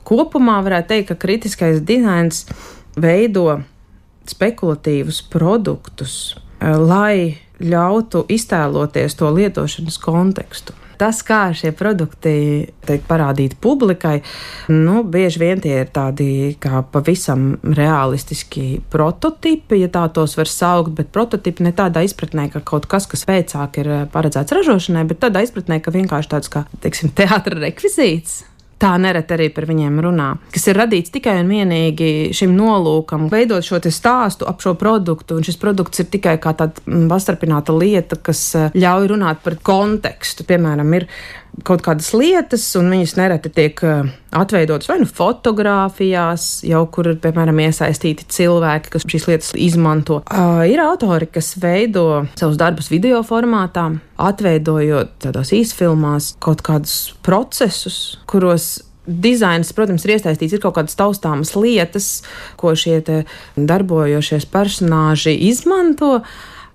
kopumā 0.07 0.61
varētu 0.63 0.93
teikt, 0.93 1.11
ka 1.11 1.23
kritiskais 1.27 1.83
dizains 1.83 2.45
veido 2.95 3.59
spekulatīvus 4.31 5.21
produktus, 5.31 6.35
eh, 6.59 6.75
lai 6.77 7.37
ļautu 7.59 8.25
iztēloties 8.29 9.15
to 9.15 9.29
lietošanas 9.31 9.97
kontekstu. 10.01 10.73
Tas, 10.95 11.19
kā 11.27 11.49
šie 11.51 11.73
produkti 11.75 12.31
tiek 12.87 13.01
parādīti 13.07 13.57
publikai, 13.59 14.21
nu, 14.71 15.03
bieži 15.03 15.41
vien 15.41 15.59
tie 15.59 15.81
ir 15.81 15.91
tādi 15.91 16.55
kā 16.61 16.85
pavisam 16.91 17.57
realistiski 17.67 18.79
prototipi, 18.91 19.81
ja 19.81 19.91
tā 19.91 20.05
tos 20.15 20.37
var 20.39 20.47
saukt, 20.47 20.95
bet 20.95 21.11
prototipi 21.11 21.67
ne 21.67 21.75
tādā 21.75 22.05
izpratnē, 22.07 22.47
ka 22.53 22.63
kaut 22.63 22.87
kas, 22.87 23.09
kas 23.11 23.27
pēcāk 23.27 23.81
ir 23.83 23.91
eh, 23.91 24.03
paredzēts 24.11 24.55
ražošanai, 24.55 25.07
bet 25.11 25.23
tādā 25.27 25.43
izpratnē, 25.43 25.81
ka 25.83 25.95
vienkārši 25.95 26.31
tāds 26.31 26.51
kā, 26.51 26.65
teiksim, 26.85 27.11
teātra 27.19 27.59
rekvizīts 27.59 28.45
tā 28.81 28.91
nereti 28.99 29.35
arī 29.35 29.47
par 29.55 29.67
viņiem 29.69 29.99
runā, 30.03 30.27
kas 30.53 30.67
ir 30.69 30.79
radīts 30.79 31.13
tikai 31.13 31.37
un 31.41 31.51
vienīgi 31.51 32.09
šim 32.35 32.55
nolūkam, 32.57 33.29
veidot 33.31 33.65
šo 33.65 33.79
stāstu 33.79 34.47
ap 34.49 34.63
šo 34.63 34.75
produktu. 34.79 35.37
Un 35.37 35.47
šis 35.47 35.59
produkts 35.61 36.03
ir 36.03 36.09
tikai 36.11 36.35
kā 36.43 36.55
tāda 36.57 36.83
mm, 36.83 37.07
pastarpināta 37.11 37.75
lieta, 37.75 38.19
kas 38.19 38.43
eh, 38.57 38.75
ļauj 38.75 39.09
runāt 39.13 39.43
par 39.45 39.57
kontekstu. 39.63 40.47
Piemēram, 40.47 40.91
ir 40.99 41.07
kaut 41.63 41.83
kādas 41.85 42.11
lietas, 42.17 42.65
un 42.79 42.89
viņas 42.91 43.15
nereti 43.19 43.51
tiek 43.53 43.79
uh, 43.85 44.09
atveidotas 44.35 44.89
vai 44.91 44.97
nu 45.01 45.07
fotografijās, 45.07 46.47
jau 46.67 46.81
kur 46.91 47.11
ir, 47.13 47.19
piemēram, 47.23 47.61
iesaistīti 47.65 48.27
cilvēki, 48.35 48.91
kas 48.95 49.07
šīs 49.07 49.27
lietas 49.29 49.53
izmanto. 49.59 50.21
Uh, 50.25 50.65
ir 50.67 50.81
autori, 50.83 51.29
kas 51.31 51.53
veido 51.61 52.25
savus 52.39 52.59
darbus 52.59 52.91
video 52.91 53.21
formātā, 53.27 53.87
atveidojot 54.21 55.15
tādās 55.27 55.53
īsfilmās 55.55 56.33
kaut 56.43 56.65
kādus 56.65 57.15
procesus, 57.25 58.19
kuros 58.29 58.75
Dizains, 59.05 59.69
protams, 59.77 60.01
ir 60.05 60.15
iesaistīts, 60.15 60.55
ir 60.55 60.61
kaut 60.63 60.79
kādas 60.79 60.97
taustāmas 60.97 61.51
lietas, 61.53 62.23
ko 62.57 62.73
šie 62.73 62.97
darbojošies 63.53 64.47
personāži 64.49 65.35
izmanto. 65.45 66.23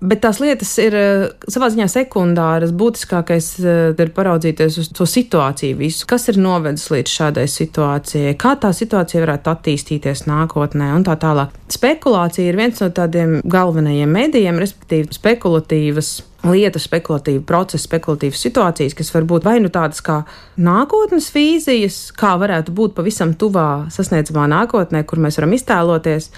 Bet 0.01 0.23
tās 0.23 0.39
lietas 0.41 0.71
ir 0.81 0.95
eh, 0.97 1.23
savā 1.51 1.67
ziņā 1.69 1.85
sekundāras. 1.93 2.71
Būtiskākais 2.73 3.49
eh, 3.61 3.81
ir 3.93 4.09
paraudzīties 4.15 4.79
uz 4.81 4.89
to 4.97 5.05
situāciju, 5.05 5.77
visu, 5.77 6.07
kas 6.09 6.25
ir 6.31 6.39
novedis 6.41 6.87
līdz 6.89 7.13
šādai 7.19 7.45
situācijai, 7.51 8.33
kā 8.41 8.55
tā 8.57 8.71
situācija 8.73 9.21
varētu 9.21 9.53
attīstīties 9.53 10.25
nākotnē 10.25 10.89
un 10.97 11.05
tā 11.05 11.13
tālāk. 11.21 11.53
Spekulācija 11.69 12.49
ir 12.49 12.57
viens 12.57 12.81
no 12.81 12.89
tādiem 12.97 13.37
galvenajiem 13.45 14.17
medijiem, 14.17 14.57
respektīvi 14.63 15.13
spekulatīvas 15.13 16.11
lietas, 16.49 16.89
spekulatīva 16.89 17.45
procesa, 17.45 17.85
spekulatīvas 17.85 18.41
situācijas, 18.41 18.97
kas 18.97 19.13
var 19.13 19.29
būt 19.29 19.45
vai 19.45 19.59
nu 19.61 19.69
tādas 19.69 20.01
kā 20.01 20.23
nākotnes 20.57 21.29
vīzijas, 21.35 22.07
kā 22.17 22.33
varētu 22.41 22.73
būt 22.73 22.97
pavisam 22.97 23.37
tuvā 23.37 23.85
sasniedzamā 23.93 24.49
nākotnē, 24.49 25.05
kur 25.05 25.21
mēs 25.21 25.37
varam 25.37 25.53
iztēloties, 25.57 26.31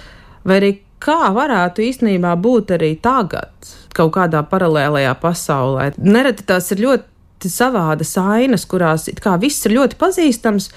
vai 0.44 0.60
arī 0.60 0.76
kā 1.04 1.30
varētu 1.34 1.84
īstenībā 1.84 2.34
būt 2.40 2.74
arī 2.78 2.94
tagad, 3.02 3.52
kaut 3.94 4.14
kādā 4.16 4.42
paralēlajā 4.48 5.14
pasaulē. 5.22 5.90
Nereti 5.98 6.46
tās 6.48 6.70
ir 6.74 6.84
ļoti 6.84 7.50
savādas 7.52 8.14
ainas, 8.20 8.64
kurās 8.68 9.08
kā 9.22 9.36
viss 9.40 9.66
ir 9.68 9.76
ļoti 9.76 9.98
pazīstams, 10.00 10.70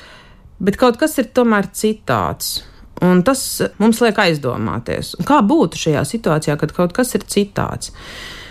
bet 0.60 0.79
kaut 0.79 1.00
kas 1.00 1.17
ir 1.22 1.31
tomēr 1.36 1.72
citāds. 1.74 2.60
Un 3.05 3.22
tas 3.22 3.41
mums 3.77 4.00
liek 4.01 4.17
aizdomāties, 4.17 5.13
kā 5.27 5.43
būtu 5.46 5.77
šajā 5.77 6.01
situācijā, 6.10 6.55
kad 6.57 6.72
kaut 6.74 6.96
kas 6.98 7.13
ir 7.13 7.27
citāds. 7.29 7.91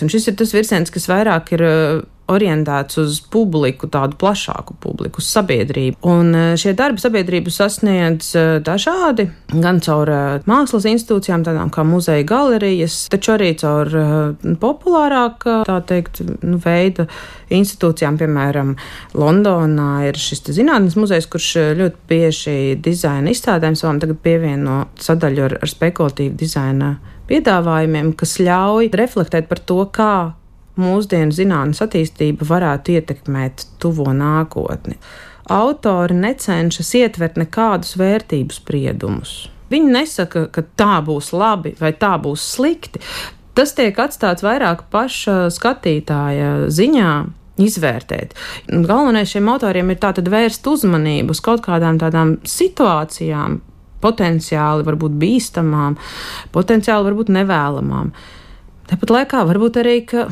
Un 0.03 0.13
šis 0.13 0.29
ir 0.31 0.37
tas 0.39 0.53
virziens, 0.55 0.93
kas 0.95 1.09
vairāk 1.11 1.51
ir 1.57 1.65
orientēts 2.33 2.99
uz 3.01 3.19
publiku, 3.31 3.89
tādu 3.91 4.19
plašāku 4.19 4.77
publiku, 4.83 5.23
uz 5.23 5.29
sabiedrību. 5.31 5.99
Un 6.11 6.33
e, 6.35 6.45
šie 6.59 6.75
darbi 6.79 7.03
sabiedrību 7.03 7.53
sasniedz 7.55 8.33
e, 8.35 8.45
dažādi, 8.67 9.29
gan 9.53 9.79
caur 9.85 10.11
e, 10.11 10.21
mākslas 10.51 10.89
institūcijām, 10.91 11.45
tādām 11.47 11.71
kā 11.75 11.85
muzeja 11.87 12.27
galerijas, 12.27 13.05
taču 13.13 13.37
arī 13.37 13.53
caur 13.61 13.91
populārāk, 14.63 15.47
tā 15.69 15.79
teikt, 15.87 16.23
nu, 16.43 16.59
veida 16.63 17.07
institūcijām, 17.55 18.19
piemēram, 18.21 18.75
Londonā 19.15 19.91
ir 20.09 20.19
šis 20.21 20.43
zinātnes 20.57 20.97
muzejs, 20.99 21.29
kurš 21.31 21.51
ļoti 21.79 22.09
bieži 22.11 22.57
dizaina 22.83 23.31
izstādēm 23.31 23.79
savam 23.79 24.01
tagad 24.03 24.19
pievieno 24.25 24.87
sadaļu 25.03 25.47
ar, 25.47 25.59
ar 25.63 25.71
spekulatīvu 25.71 26.35
dizaina 26.39 26.97
piedāvājumiem, 27.31 28.13
kas 28.19 28.37
ļauj 28.43 28.91
reflektēt 28.99 29.49
par 29.51 29.63
to, 29.67 29.79
kā 29.95 30.17
mūsdienu 30.81 31.35
zinātnes 31.35 31.83
attīstība 31.85 32.47
varētu 32.49 32.97
ietekmēt 32.97 33.67
tuvo 33.83 34.13
nākotni. 34.17 34.99
Autori 35.53 36.17
necenšas 36.19 36.95
ietvert 36.99 37.37
nekādus 37.39 37.95
vērtību 38.01 38.55
spriedumus. 38.57 39.37
Viņi 39.71 39.93
nesaka, 39.95 40.47
ka 40.51 40.63
tā 40.79 41.01
būs 41.07 41.33
labi 41.35 41.75
vai 41.81 41.93
tā 41.95 42.15
būs 42.23 42.45
slikti. 42.55 43.03
Tas 43.57 43.73
tiek 43.75 43.97
atstāts 43.99 44.45
vairāk 44.45 44.85
paša 44.93 45.47
skatītāja 45.55 46.69
ziņā, 46.71 47.13
izvērtēt. 47.63 48.35
Galvenais 48.69 49.31
šiem 49.33 49.49
autoriem 49.49 49.91
ir 49.93 50.01
tātad 50.03 50.29
vērst 50.31 50.67
uzmanību 50.69 51.33
uz 51.33 51.41
kaut 51.45 51.65
kādām 51.65 51.99
tādām 52.03 52.37
situācijām, 52.47 53.61
potenciāli 54.05 54.85
varbūt 54.87 55.17
bīstamām, 55.23 55.97
potenciāli 56.55 57.09
varbūt 57.09 57.33
nevēlamām. 57.39 58.13
Tāpat 58.91 59.15
laikā 59.15 59.41
varbūt 59.49 59.81
arī, 59.83 59.97
ka 60.07 60.29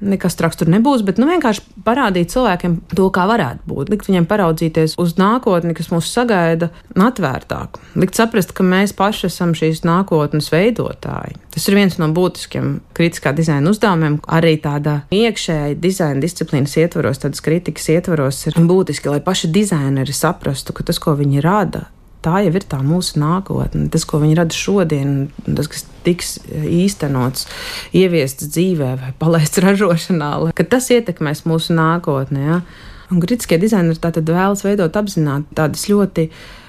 nekas 0.00 0.36
traks 0.38 0.58
tur 0.60 0.70
nebūs, 0.70 1.02
bet 1.06 1.18
nu, 1.20 1.28
vienkārši 1.30 1.82
parādīt 1.86 2.32
cilvēkiem 2.32 2.76
to, 2.94 3.08
kā 3.14 3.26
varētu 3.30 3.66
būt. 3.68 3.90
Likt 3.92 4.08
viņiem 4.10 4.28
paraudzīties 4.30 4.96
uz 5.00 5.16
nākotni, 5.18 5.74
kas 5.78 5.90
mūs 5.92 6.10
sagaida, 6.12 6.70
atvērtāk. 6.94 7.80
Likt 7.98 8.18
saprast, 8.18 8.54
ka 8.56 8.66
mēs 8.66 8.94
paši 8.96 9.28
esam 9.30 9.54
šīs 9.58 9.84
nākotnes 9.86 10.50
veidotāji. 10.54 11.38
Tas 11.54 11.66
ir 11.66 11.78
viens 11.78 11.98
no 11.98 12.10
būtiskiem 12.14 12.78
kritiskā 12.94 13.32
dizaina 13.34 13.72
uzdevumiem. 13.72 14.20
Arī 14.30 14.56
tāda 14.62 15.00
iekšēja 15.14 15.78
dizaina 15.82 16.22
disciplīnas 16.22 16.76
ietvaros, 16.78 17.22
tādas 17.24 17.42
kritikas 17.44 17.88
ietvaros, 17.94 18.44
ir 18.46 18.58
būtiski, 18.70 19.10
lai 19.10 19.22
paši 19.24 19.50
dizaineri 19.54 20.14
saprastu, 20.14 20.76
ka 20.76 20.86
tas, 20.86 21.00
ko 21.02 21.16
viņi 21.18 21.42
rada, 21.42 21.88
tā 22.24 22.42
jau 22.44 22.52
ir 22.54 22.66
tā 22.66 22.80
mūsu 22.84 23.20
nākotne. 23.22 23.88
Tas, 23.92 24.04
ko 24.08 24.20
viņi 24.22 24.36
rada 24.38 24.54
šodien, 24.56 25.16
tas, 25.46 25.70
kas 25.70 25.86
tiks 26.06 26.36
īstenots, 26.48 27.48
ieviests 27.96 28.50
dzīvē 28.50 28.92
vai 29.02 29.14
palaists 29.20 29.62
ražošanā, 29.64 30.32
ka 30.56 30.68
tas 30.68 30.90
ietekmēs 30.94 31.46
mūsu 31.48 31.76
nākotni. 31.78 32.44
Ja? 32.44 32.62
Un 33.08 33.22
kritiskie 33.24 33.56
dizaineri 33.56 33.96
tātad 34.02 34.28
vēlas 34.28 34.60
veidot 34.66 34.96
apzināti 35.00 35.56
tādas 35.56 35.86
ļoti, 35.88 36.26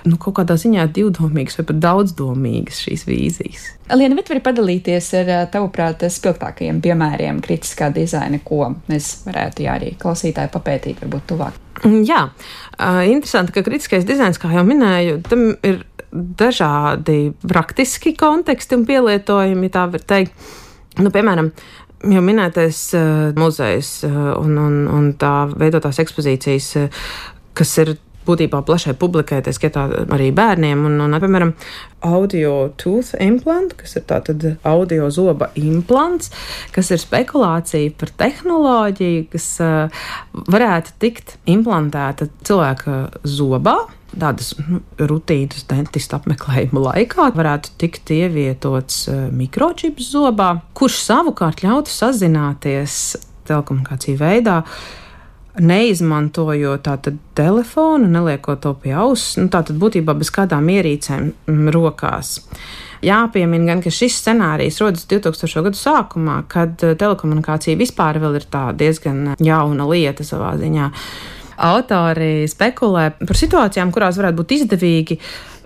nu, 0.07 0.15
kaut 0.23 0.37
kādā 0.37 0.55
ziņā 0.59 0.85
divdomīgas 0.95 1.59
vai 1.59 1.65
pat 1.67 1.81
daudzdomīgas 1.83 2.79
šīs 2.85 3.03
vīzijas. 3.09 3.65
Liena, 3.91 4.15
bet 4.15 4.31
vari 4.31 4.43
padalīties 4.45 5.11
ar 5.19 5.33
tavuprāt 5.51 6.07
spilgtākajiem 6.07 6.79
piemēriem 6.85 7.43
kritiskā 7.43 7.91
dizaina, 7.91 8.39
ko 8.39 8.69
mēs 8.87 9.17
varētu 9.27 9.67
jā, 9.67 9.75
arī 9.81 9.97
klausītāji 9.99 10.53
papētīt 10.55 11.03
varbūt 11.03 11.27
tuvāk? 11.33 11.59
Jā, 11.85 12.23
interesanti, 13.07 13.53
ka 13.55 13.63
kritiskais 13.65 14.07
dizains, 14.07 14.39
kā 14.41 14.51
jau 14.53 14.65
minēju, 14.67 15.19
tam 15.27 15.45
ir 15.65 15.83
dažādi 16.11 17.33
praktiski 17.45 18.15
konteksti 18.17 18.79
un 18.79 18.85
pielietojumi, 18.89 19.69
tā 19.73 19.85
var 19.93 20.03
teikt. 20.09 20.49
Nu, 20.99 21.11
piemēram, 21.13 21.51
jau 22.09 22.21
minētais 22.25 22.81
muzejs 23.37 23.91
un, 24.09 24.57
un, 24.57 24.79
un 24.91 25.09
tā 25.21 25.33
veidotās 25.53 26.01
ekspozīcijas, 26.01 26.71
kas 27.55 27.75
ir 27.83 27.93
būtībā 28.29 28.61
plašai 28.65 28.95
publikai, 28.99 29.41
tā 29.45 29.53
skaitā 29.55 29.85
arī 30.13 30.29
bērniem. 30.35 30.85
Un, 30.87 30.97
un, 31.05 31.17
piemēram, 31.21 31.53
audio 32.05 32.69
tooth 32.79 33.15
implant, 33.23 33.75
kas 33.79 33.97
ir 33.99 34.05
tātad 34.09 34.45
audio 34.67 35.09
zoba 35.13 35.49
implants, 35.59 36.31
kas 36.75 36.91
ir 36.93 37.01
spekulācija 37.01 37.93
par 37.99 38.13
tehnoloģiju, 38.23 39.27
kas 39.33 39.47
uh, 39.63 40.03
varētu 40.49 40.97
tikt 41.03 41.37
implantēta 41.49 42.29
cilvēka 42.47 42.99
zobā. 43.27 43.79
Tādas 44.09 44.55
nu, 44.57 44.79
rutīnas 44.97 45.67
dentista 45.69 46.17
apmeklējuma 46.17 46.81
laikā 46.87 47.27
varētu 47.35 47.75
tikt 47.81 48.09
ievietots 48.15 49.03
uh, 49.11 49.27
mikročips 49.35 50.13
zobā, 50.15 50.55
kurš 50.77 51.03
savukārt 51.05 51.61
ļautu 51.65 51.93
sazināties 51.93 52.95
telekomunikāciju 53.49 54.17
veidā 54.19 54.63
neizmantojot 55.57 56.87
telefonu, 57.33 58.07
neliekot 58.07 58.61
to 58.61 58.73
pie 58.83 58.93
auss, 58.93 59.37
nu, 59.39 59.49
tātad 59.51 59.79
būtībā 59.81 60.13
bez 60.19 60.31
kādām 60.33 60.69
ierīcēm 60.71 61.31
mm, 61.31 61.71
rokās. 61.75 62.37
Jāpiemina 63.05 63.71
gan, 63.71 63.81
ka 63.83 63.91
šis 63.93 64.19
scenārijs 64.19 64.79
rodas 64.83 65.07
2000. 65.09 65.63
gadu 65.69 65.79
sākumā, 65.79 66.41
kad 66.51 66.83
eh, 66.83 66.95
telekomunikācija 66.99 67.79
vispār 67.79 68.19
vēl 68.21 68.39
ir 68.41 68.47
tā 68.51 68.69
diezgan 68.77 69.35
jauna 69.39 69.87
lieta 69.89 70.27
savā 70.27 70.53
ziņā. 70.59 70.89
Autori 71.59 72.47
spekulē 72.47 73.09
par 73.19 73.35
situācijām, 73.35 73.91
kurās 73.91 74.19
varētu 74.19 74.39
būt 74.39 74.53
izdevīgi 74.55 75.17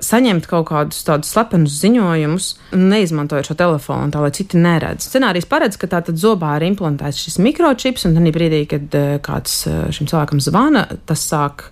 saņemt 0.03 0.48
kaut 0.50 0.67
kādus 0.69 1.01
tādus 1.07 1.31
slepenus 1.33 1.79
ziņojumus, 1.81 2.50
neizmantojot 2.77 3.50
šo 3.50 3.57
telefonu, 3.60 4.12
tā 4.13 4.22
lai 4.24 4.31
citi 4.36 4.62
neredz. 4.62 5.07
Scenārijs 5.10 5.50
paredz, 5.50 5.79
ka 5.79 5.89
tātad 5.91 6.19
zobā 6.19 6.57
ir 6.60 6.67
implantēts 6.69 7.24
šis 7.25 7.39
mikročips, 7.43 8.07
un 8.07 8.17
tad 8.17 8.31
brīdī, 8.36 8.63
kad 8.69 9.00
eh, 9.00 9.17
kāds 9.24 9.63
eh, 9.69 9.83
šim 9.95 10.10
cilvēkam 10.12 10.43
zvana, 10.43 10.88
tas 11.10 11.25
sāk 11.31 11.69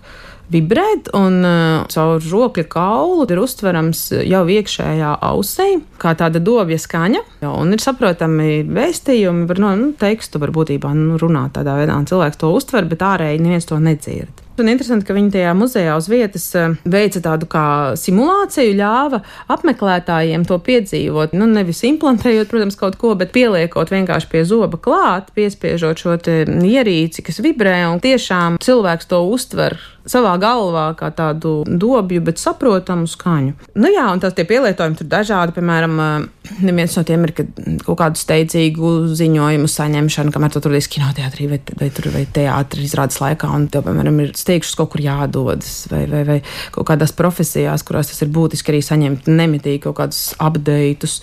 vibrēt, 0.52 1.08
un 1.16 1.38
uh, 1.46 1.84
caur 1.92 2.20
žokļa 2.20 2.64
kaulu 2.72 3.24
ir 3.30 3.40
uztverams 3.40 4.04
jau 4.28 4.42
iekšējā 4.52 5.14
ausī, 5.30 5.68
kā 6.02 6.12
tāda 6.18 6.42
dobja 6.44 6.76
skaņa. 6.82 7.22
Un 7.48 7.72
ir 7.72 7.82
saprotami 7.82 8.60
vēstījumi, 8.68 9.46
var 9.48 9.62
no 9.62 9.74
nu, 9.78 9.90
tekstu, 9.98 10.42
var 10.42 10.52
būtībā 10.54 10.92
nu, 10.98 11.18
runāt 11.22 11.56
tādā 11.58 11.78
veidā, 11.80 11.96
un 11.96 12.08
cilvēks 12.10 12.42
to 12.42 12.52
uztver, 12.52 12.88
bet 12.90 13.04
ārēji 13.14 13.44
neviens 13.44 13.68
to 13.70 13.80
nedzird. 13.80 14.41
Un 14.60 14.68
interesanti, 14.68 15.06
ka 15.08 15.14
viņi 15.16 15.32
tajā 15.32 15.52
muzejā 15.56 15.94
uz 15.96 16.08
vietas 16.12 16.44
eh, 16.58 16.74
veica 16.84 17.22
tādu 17.24 17.48
kā 17.50 17.64
simulāciju, 17.96 18.74
ļāva 18.76 19.22
apmeklētājiem 19.52 20.44
to 20.48 20.58
piedzīvot. 20.66 21.32
Nu, 21.38 21.48
nevis 21.48 21.80
implantējot, 21.88 22.50
protams, 22.52 22.76
kaut 22.80 22.98
ko, 23.00 23.14
bet 23.18 23.32
pieliekot 23.32 23.92
vienkārši 23.94 24.28
pie 24.32 24.44
zoba 24.48 24.80
klāt, 24.80 25.32
piespiežot 25.36 26.04
šo 26.04 26.18
ierīci, 26.22 27.24
kas 27.24 27.40
vibrē, 27.44 27.78
un 27.88 28.02
tiešām 28.04 28.60
cilvēks 28.62 29.08
to 29.08 29.22
uztver 29.32 29.78
savā 30.08 30.34
galvā 30.42 30.86
kā 30.98 31.12
tādu 31.14 31.62
dobju, 31.66 32.22
bet 32.26 32.40
saprotamu 32.42 33.08
skaņu. 33.10 33.54
Nu 33.78 33.90
jā, 33.92 34.06
un 34.12 34.22
tas 34.22 34.34
tie 34.36 34.46
pielietojumi 34.48 34.98
tur 34.98 35.08
dažādi, 35.10 35.54
piemēram, 35.56 35.98
neviens 36.62 36.96
no 36.98 37.04
tiem 37.06 37.26
ir 37.26 37.34
kaut 37.84 37.98
kādu 38.00 38.20
steidzīgu 38.20 38.92
ziņojumu 39.14 39.70
saņemšana, 39.70 40.34
kamēr 40.34 40.52
tu 40.52 40.62
atrodies 40.62 40.88
kinoteātrī 40.92 41.48
vai, 41.52 41.60
vai, 41.78 41.88
vai, 41.94 42.12
vai 42.16 42.24
teātrī 42.38 42.86
izrādes 42.86 43.20
laikā, 43.22 43.50
un 43.54 43.68
tev, 43.72 43.86
piemēram, 43.86 44.18
ir 44.24 44.32
steigšus 44.38 44.76
kaut 44.78 44.92
kur 44.94 45.04
jādodas, 45.04 45.70
vai, 45.92 46.02
vai, 46.10 46.22
vai 46.28 46.38
kaut 46.74 46.88
kādās 46.90 47.14
profesijās, 47.16 47.86
kurās 47.86 48.10
tas 48.10 48.24
ir 48.24 48.32
būtiski 48.34 48.74
arī 48.74 48.82
saņemt 48.84 49.30
nemitīgi 49.30 49.84
kaut 49.86 49.98
kādus 50.00 50.22
updates, 50.42 51.20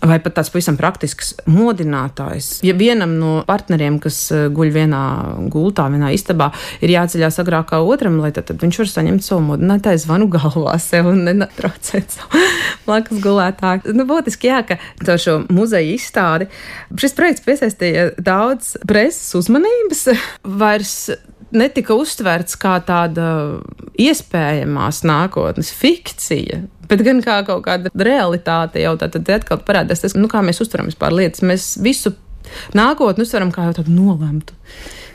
vai 0.00 0.18
pat 0.24 0.38
tāds 0.40 0.52
pavisam 0.52 0.78
praktisks 0.80 1.34
modinātājs. 1.50 2.54
Ja 2.66 2.76
vienam 2.78 3.18
no 3.20 3.34
partneriem, 3.48 4.00
kas 4.02 4.24
guļ 4.32 4.72
vienā 4.74 5.04
gultā, 5.52 5.88
vienā 5.92 6.12
istabā, 6.16 6.50
ir 6.80 6.96
jāceļās 6.96 7.40
agrāk 7.42 7.70
kā 7.72 7.82
otram, 7.84 8.21
lai 8.22 8.32
tad, 8.34 8.46
tad 8.48 8.62
viņš 8.62 8.78
var 8.82 8.90
saņemt 8.92 9.24
savu 9.26 9.42
modinātāju 9.50 10.02
zvanu 10.04 10.28
galvā 10.32 10.76
sev 10.82 11.10
un 11.12 11.24
netraucēt 11.26 12.16
savu 12.16 12.42
blakus 12.86 13.20
gulētāju. 13.24 13.94
Nu, 13.96 14.06
būtiski, 14.08 14.50
jā, 14.50 14.62
ka 14.66 14.78
caur 15.04 15.20
šo 15.22 15.36
muzeja 15.52 15.94
izstādi 15.94 16.48
šis 16.98 17.16
projekts 17.18 17.44
piesaistīja 17.46 18.08
daudz 18.22 18.76
preses 18.88 19.34
uzmanības. 19.38 20.06
Vairs 20.62 20.96
netika 21.52 21.96
uztverts 21.98 22.56
kā 22.60 22.78
tāda 22.86 23.28
iespējamās 24.00 25.02
nākotnes 25.08 25.72
fikcija, 25.76 26.62
bet 26.88 27.04
gan 27.06 27.20
kā 27.24 27.42
kaut 27.48 27.64
kāda 27.66 27.92
realitāte. 27.92 28.82
Jau 28.84 28.96
tad, 29.00 29.14
tad 29.16 29.30
atkal 29.36 29.60
parādās 29.66 30.04
tas, 30.04 30.16
nu, 30.18 30.30
kā 30.32 30.42
mēs 30.44 30.62
uztveram 30.64 30.88
vispār 30.90 31.14
lietas. 31.16 31.44
Mēs 31.46 31.74
visu 31.82 32.14
nākotni 32.76 33.26
uztveram 33.26 33.52
kā 33.54 33.68
jau 33.68 33.78
tādu 33.80 33.94
nolemtu 33.94 34.56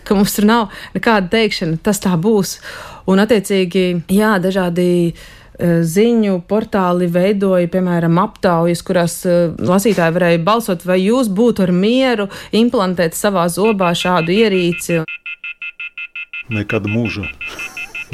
ka 0.07 0.17
mums 0.17 0.35
tur 0.37 0.47
nav 0.47 0.77
nekāda 0.95 1.29
teikšana, 1.35 1.79
tas 1.83 2.01
tā 2.03 2.15
būs. 2.19 2.57
Un, 3.07 3.21
attiecīgi, 3.23 3.85
jā, 4.11 4.33
dažādi 4.43 4.87
e, 5.07 5.11
ziņu 5.87 6.41
portāli 6.49 7.07
veidoja, 7.11 7.69
piemēram, 7.71 8.19
aptaujas, 8.23 8.83
kurās 8.87 9.19
e, 9.27 9.37
lasītāji 9.59 10.15
varēja 10.17 10.43
balsot, 10.47 10.87
vai 10.87 10.99
jūs 11.03 11.31
būtu 11.31 11.67
ar 11.67 11.75
mieru 11.75 12.27
implantēt 12.55 13.15
savā 13.17 13.47
zobā 13.51 13.93
šādu 13.95 14.35
ierīci. 14.35 15.01
Nekad 16.53 16.87
mūžā. 16.87 17.27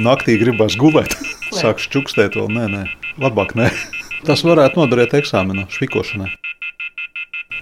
Naktī 0.01 0.39
gribās 0.41 0.73
gulēt, 0.79 1.13
sāks 1.53 1.85
čukstēt 1.93 2.33
vēl. 2.39 2.49
Nē, 2.49 2.69
nē, 2.73 2.85
labāk 3.21 3.53
nē. 3.57 3.69
Tas 4.25 4.41
varētu 4.47 4.79
noderēt 4.79 5.13
eksāmenā, 5.19 5.67
švikošanai. 5.69 6.31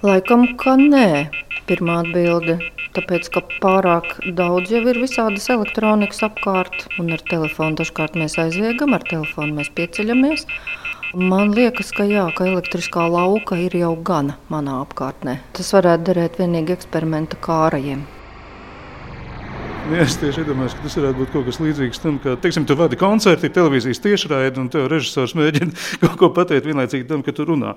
Laikam, 0.06 0.46
ka 0.58 0.78
nē, 0.80 1.08
pirmā 1.71 2.01
atbilde. 2.03 2.60
Tāpēc, 2.95 3.31
ka 3.31 3.45
pārāk 3.63 4.13
daudz 4.38 4.75
jau 4.75 4.84
ir 4.91 4.99
visādas 4.99 5.47
elektronikas 5.53 6.21
apkārt, 6.27 6.88
un 6.99 7.13
ar 7.15 7.23
telefonu 7.31 7.79
dažkārt 7.79 8.19
mēs 8.19 8.36
aizviegam, 8.43 8.95
ar 8.97 9.07
telefonu 9.07 9.62
mēs 9.62 9.71
pieceļamies. 9.79 10.47
Man 11.15 11.55
liekas, 11.55 11.91
ka 11.95 12.05
jā, 12.07 12.29
ka 12.36 12.47
elektriskā 12.47 13.07
lauka 13.12 13.57
ir 13.60 13.75
jau 13.75 13.95
gana 14.12 14.38
manā 14.51 14.77
apkārtnē. 14.86 15.39
Tas 15.57 15.73
varētu 15.75 16.12
derēt 16.12 16.39
tikai 16.39 16.75
eksperimenta 16.77 17.39
kārajiem. 17.43 18.05
Es 19.89 20.13
tieši 20.22 20.44
iedomājos, 20.44 20.76
ka 20.78 20.84
tas 20.86 20.94
varētu 21.00 21.17
būt 21.17 21.32
kaut 21.34 21.48
kas 21.48 21.58
līdzīgs 21.58 22.00
tam, 22.04 22.20
ka, 22.22 22.36
teiksim, 22.39 22.67
tu 22.70 22.76
vadi 22.78 23.00
koncertu, 23.02 23.48
ir 23.48 23.54
televīzijas 23.56 24.00
tiešraidi, 24.04 24.62
un 24.62 24.67
tev 24.72 24.86
režisors 24.91 25.34
mēģina 25.36 25.74
kaut 26.04 26.13
ko 26.20 26.30
pateikt 26.36 26.67
vienlaicīgi 26.70 27.08
tam, 27.10 27.24
ka 27.26 27.34
tu 27.36 27.48
runā. 27.50 27.74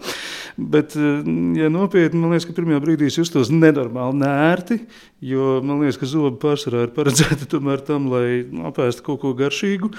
Bet, 0.60 0.92
eh, 1.00 1.24
ja 1.58 1.70
nopietni, 1.72 2.20
man 2.20 2.34
liekas, 2.34 2.46
ka 2.50 2.54
pirmajā 2.58 2.82
brīdī 2.84 3.08
es 3.08 3.16
justos 3.18 3.48
nenormāli 3.54 4.20
nērti, 4.20 4.78
jo 5.24 5.56
man 5.64 5.80
liekas, 5.80 5.98
ka 6.02 6.10
zobi 6.12 6.36
pārsvarā 6.44 6.84
ir 6.84 6.94
paredzēti 6.94 7.48
tomēr 7.56 7.82
tam, 7.88 8.10
lai 8.12 8.44
apēstu 8.68 9.08
kaut 9.08 9.22
ko 9.24 9.32
garšīgu. 9.40 9.90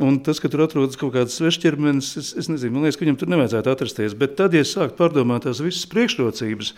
Un 0.00 0.16
tas, 0.24 0.38
ka 0.40 0.48
tur 0.48 0.62
atrodas 0.64 0.96
kaut 0.96 1.10
kāds 1.12 1.34
svešķermenis, 1.36 2.06
es, 2.16 2.28
es 2.40 2.46
nezinu, 2.48 2.72
man 2.72 2.86
liekas, 2.86 2.96
ka 2.96 3.04
viņam 3.04 3.16
tur 3.20 3.28
nevajadzētu 3.28 3.72
atrasties. 3.74 4.14
Bet 4.16 4.38
tad, 4.38 4.54
ja 4.56 4.64
sākt 4.64 4.96
pārdomāt 4.96 5.44
tās 5.44 5.60
visas 5.60 5.84
priekšrocības, 5.92 6.70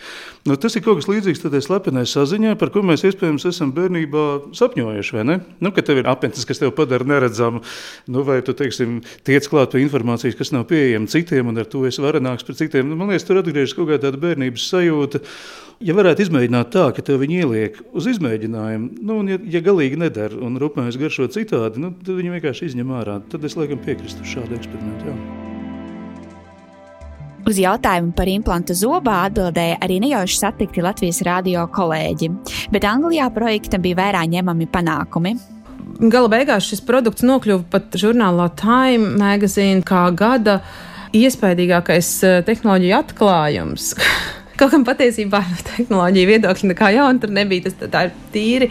nu, 0.51 0.57
tas 0.59 0.75
ir 0.75 0.83
kaut 0.83 0.99
kas 0.99 1.07
līdzīgs 1.07 1.45
tādai 1.45 1.61
slepenai 1.63 2.03
saziņai, 2.11 2.57
par 2.59 2.73
ko 2.75 2.83
mēs 2.83 3.07
iespējams 3.07 3.47
esam 3.53 3.71
bērnībā 3.77 4.25
sapņojuši. 4.59 5.23
Nu, 5.63 5.71
ka 5.71 5.85
tev 5.87 6.03
ir 6.03 6.11
apmetnes, 6.11 6.43
kas 6.49 6.59
tev 6.59 6.75
padara 6.75 7.07
neredzamu, 7.07 7.63
nu, 8.11 8.25
vai 8.27 8.41
tu 8.43 8.57
teiksim, 8.59 8.99
tiec 9.23 9.47
klāt 9.47 9.77
pie 9.77 9.85
informācijas, 9.87 10.35
kas 10.41 10.51
nav 10.51 10.67
pieejama 10.73 11.07
citiem, 11.15 11.55
un 11.55 11.63
ar 11.63 11.71
to 11.71 11.87
esi 11.87 12.03
varenāks 12.03 12.43
par 12.43 12.59
citiem. 12.59 12.91
Nu, 12.91 12.99
man 12.99 13.15
liekas, 13.15 13.29
tur 13.31 13.39
atgriežas 13.45 13.79
kaut 13.79 13.95
kāda 13.95 14.11
bērnības 14.27 14.67
sajūta. 14.75 15.23
Ja 15.83 15.95
varētu 15.97 16.23
izmēģināt 16.23 16.71
tā, 16.71 16.85
ka 16.95 17.03
tev 17.03 17.19
viņi 17.25 17.41
ieliek 17.43 17.79
uz 17.97 18.07
izmēģinājumu, 18.13 18.91
nu, 19.03 19.17
un 19.23 19.31
ja, 19.33 19.39
ja 19.57 19.63
galīgi 19.65 19.99
nedara 19.99 20.39
un 20.39 20.59
rupmēs 20.63 20.99
garšo 21.01 21.27
citādi, 21.35 21.83
nu, 21.83 21.91
tad 21.99 22.15
viņi 22.15 22.37
vienkārši 22.37 22.71
izņem 22.71 22.93
ārā. 22.95 23.19
Tad 23.33 23.47
es 23.49 23.57
laikam 23.59 23.81
piekrītu 23.83 24.27
šādu 24.29 24.55
eksperimentu. 24.59 25.11
Jā. 25.11 25.17
Uz 27.45 27.59
jautājumu 27.61 28.15
par 28.17 28.31
implantu 28.33 28.73
zobā 28.79 29.19
atbildēja 29.27 29.81
arī 29.85 29.99
nejauši 30.01 30.39
satikti 30.39 30.85
Latvijas 30.85 31.21
radio 31.27 31.67
kolēģi, 31.75 32.31
bet 32.73 32.87
Anglijā 32.89 33.27
projektam 33.35 33.83
bija 33.85 33.99
vērā 33.99 34.23
ņemami 34.33 34.71
panākumi. 34.73 35.35
Gala 36.09 36.31
beigās 36.33 36.71
šis 36.71 36.81
produkts 36.87 37.27
nokļuva 37.27 37.67
pat 37.75 37.99
žurnālā 38.01 38.49
Time 38.57 39.19
magazine 39.21 39.83
kā 39.85 40.07
gada 40.17 40.61
iespaidīgākais 41.15 42.15
eh, 42.25 42.41
tehnoloģija 42.47 43.03
atklājums. 43.05 43.93
Kaut 44.55 44.71
gan 44.71 44.85
patiesībā 44.87 45.41
no 45.49 45.57
tehnoloģija 45.67 46.29
viedokļa 46.29 46.69
nekā 46.71 46.91
jauna 46.95 47.23
tur 47.23 47.33
nebija. 47.35 47.67
Tas, 47.67 47.77
tā 47.91 48.05
ir 48.07 48.13
tīri 48.35 48.69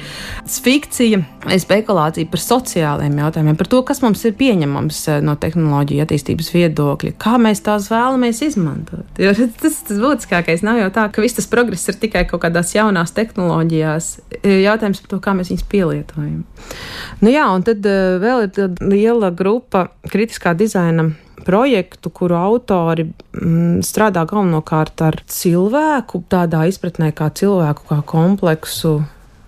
fikcija, 0.63 1.19
spekulācija 1.59 2.29
par 2.31 2.43
sociālajiem 2.43 3.17
jautājumiem, 3.19 3.57
par 3.59 3.69
to, 3.71 3.81
kas 3.87 3.99
mums 4.03 4.23
ir 4.27 4.35
pieņemams 4.39 5.01
eh, 5.11 5.19
no 5.25 5.35
tehnoloģiju 5.39 6.05
attīstības 6.05 6.51
viedokļa, 6.55 7.13
kā 7.19 7.35
mēs 7.41 7.63
tās 7.65 7.89
vēlamies 7.91 8.39
izmantot. 8.47 9.19
Jo 9.19 9.33
tas, 9.63 9.81
tas 9.89 9.99
būtiskākais 9.99 10.63
nav 10.63 10.79
jau 10.79 10.87
tā, 10.95 11.09
ka 11.11 11.23
viss 11.23 11.39
tas 11.39 11.49
progress 11.51 11.91
ir 11.91 11.99
tikai 11.99 12.23
kaut 12.29 12.45
kādās 12.45 12.71
jaunās 12.77 13.15
tehnoloģijās. 13.17 14.13
Jautājums 14.43 15.03
par 15.03 15.11
to, 15.11 15.21
kā 15.23 15.35
mēs 15.35 15.51
viņus 15.51 15.67
pielietojam. 15.71 16.39
Nu 17.23 17.33
jā, 17.33 17.43
un 17.51 17.67
tad 17.67 17.83
uh, 17.87 18.15
vēl 18.23 18.47
ir 18.47 18.79
liela 18.79 19.33
grupa 19.35 19.89
kritiskā 20.07 20.55
dizaina 20.57 21.11
projektu, 21.45 22.11
kuru 22.13 22.37
autori 22.39 23.07
mm, 23.07 23.81
strādā 23.85 24.25
galvenokārt 24.29 25.03
ar 25.05 25.19
cilvēku, 25.29 26.23
tādā 26.31 26.65
izpratnē 26.69 27.11
kā 27.15 27.29
cilvēku, 27.35 27.87
kā 27.89 27.99
kompleksu 28.07 29.01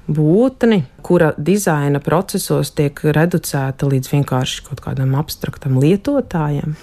būtni, 0.06 0.84
kura 1.06 1.32
dizaina 1.38 2.02
procesos 2.04 2.72
tiek 2.78 3.00
reducēta 3.16 3.88
līdz 3.90 4.12
vienkārši 4.12 4.66
kaut 4.68 4.84
kādam 4.86 5.16
abstraktam 5.18 5.80
lietotājam. 5.82 6.76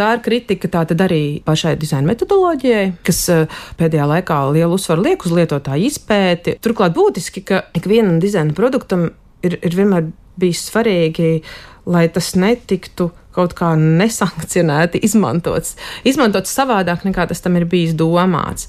Tā 0.00 0.14
ir 0.16 0.22
kritika 0.24 0.68
tātad 0.72 1.00
arī 1.04 1.42
pašai 1.44 1.74
dizaina 1.80 2.08
metodoloģijai, 2.12 2.84
kas 3.04 3.18
eh, 3.32 3.58
pēdējā 3.80 4.06
laikā 4.08 4.38
lielu 4.54 4.78
uzsvaru 4.78 5.04
liek 5.04 5.26
uz 5.28 5.34
lietotāju 5.36 5.90
izpēti. 5.90 6.56
Turklāt 6.64 6.94
būtiski, 6.96 7.42
ka 7.44 7.64
ikvienam 7.76 8.20
dizaina 8.22 8.56
produktam 8.56 9.10
ir, 9.44 9.58
ir 9.60 9.76
vienmēr 9.76 10.08
bijis 10.40 10.62
svarīgi, 10.70 11.42
lai 11.90 12.06
tas 12.12 12.32
netiktu 12.38 13.10
kaut 13.34 13.54
kā 13.58 13.72
nesankcionēti 13.78 15.02
izmantots, 15.06 15.76
izmantots 16.08 16.54
savādāk 16.56 17.04
nekā 17.06 17.28
tas 17.30 17.42
tam 17.44 17.58
ir 17.60 17.66
bijis 17.70 17.94
domāts. 17.98 18.68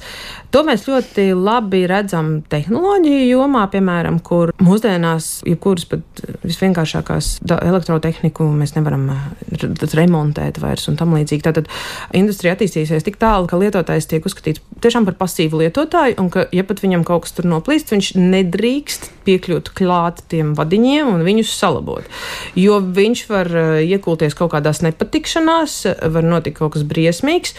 To 0.52 0.63
mēs 0.67 0.86
ļoti 0.89 1.30
labi 1.38 1.86
redzam 1.89 2.34
tehnoloģiju 2.52 3.30
jomā, 3.30 3.63
piemēram, 3.71 4.19
kur 4.26 4.52
mūsdienās, 4.62 5.30
jebkuras 5.47 5.88
pat 5.89 6.24
visvienkāršākās 6.43 7.32
elektrotehniku 7.58 8.50
mēs 8.56 8.76
nevaram 8.76 9.08
eh, 9.13 9.65
remontēt 9.97 10.60
vairs 10.62 10.89
un 10.91 11.00
tam 11.00 11.15
līdzīgi. 11.15 11.45
Tātad 11.47 11.71
industrija 12.17 12.58
attīstīsies 12.58 13.08
tik 13.08 13.19
tālu, 13.21 13.47
ka 13.50 13.60
lietotājs 13.62 14.10
tiek 14.12 14.28
uzskatīts 14.28 14.63
tiešām 14.84 15.08
par 15.08 15.17
pasīvu 15.21 15.63
lietotāju, 15.63 16.19
un 16.21 16.30
ka, 16.34 16.45
ja 16.52 16.65
pat 16.67 16.84
viņam 16.84 17.06
kaut 17.08 17.26
kas 17.26 17.38
tur 17.38 17.47
noplīst, 17.50 17.93
viņš 17.93 18.13
nedrīkst 18.19 19.10
piekļūt 19.26 19.72
klāt 19.78 20.24
tiem 20.32 20.54
vadiņiem 20.58 21.12
un 21.12 21.26
viņus 21.26 21.54
salabot. 21.58 22.08
Jo 22.60 22.80
viņš 22.82 23.24
var 23.30 23.52
eh, 23.52 23.72
iekulties 23.96 24.38
kaut 24.38 24.54
kādās 24.56 24.84
nepatikšanās, 24.86 25.78
var 26.14 26.28
notikt 26.28 26.60
kaut 26.60 26.76
kas 26.76 26.86
briesmīgs. 26.88 27.56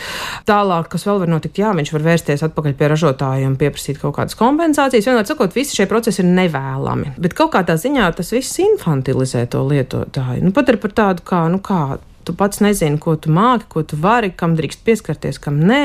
Tālāk, 0.49 0.91
kas 0.93 1.07
vēl 1.09 1.23
var 1.25 1.33
notikt, 1.35 1.61
jā, 1.63 1.73
viņš 1.77 1.93
var 1.97 2.07
vērsties 2.11 2.47
atpakaļ 2.49 2.77
pie 2.79 2.93
ražotājiem 2.93 3.59
pieprasīt 3.61 4.01
kaut 4.03 4.17
kādas 4.19 4.39
kompensācijas. 4.39 5.09
Vienmēr 5.09 5.29
sakot, 5.29 5.55
visi 5.57 5.79
šie 5.79 5.89
procesi 5.91 6.23
ir 6.25 6.31
nevēlami. 6.33 7.17
Bet 7.23 7.37
kaut 7.39 7.55
kādā 7.57 7.79
ziņā 7.81 8.13
tas 8.17 8.33
viss 8.35 8.63
infantilizē 8.63 9.45
to 9.53 9.65
lietotāju. 9.69 10.43
Nu, 10.47 10.55
pat 10.57 10.73
ir 10.73 10.81
par 10.83 10.97
tādu 10.97 11.27
kā, 11.27 11.45
nu 11.53 11.63
kā 11.65 11.83
tu 12.25 12.35
pats 12.39 12.63
nezini, 12.65 12.99
ko 13.03 13.17
tu 13.21 13.33
māki, 13.35 13.69
ko 13.73 13.85
tu 13.87 13.99
vari, 14.01 14.33
kam 14.37 14.57
drīkst 14.59 14.85
pieskarties, 14.87 15.41
kam 15.43 15.61
nē. 15.63 15.83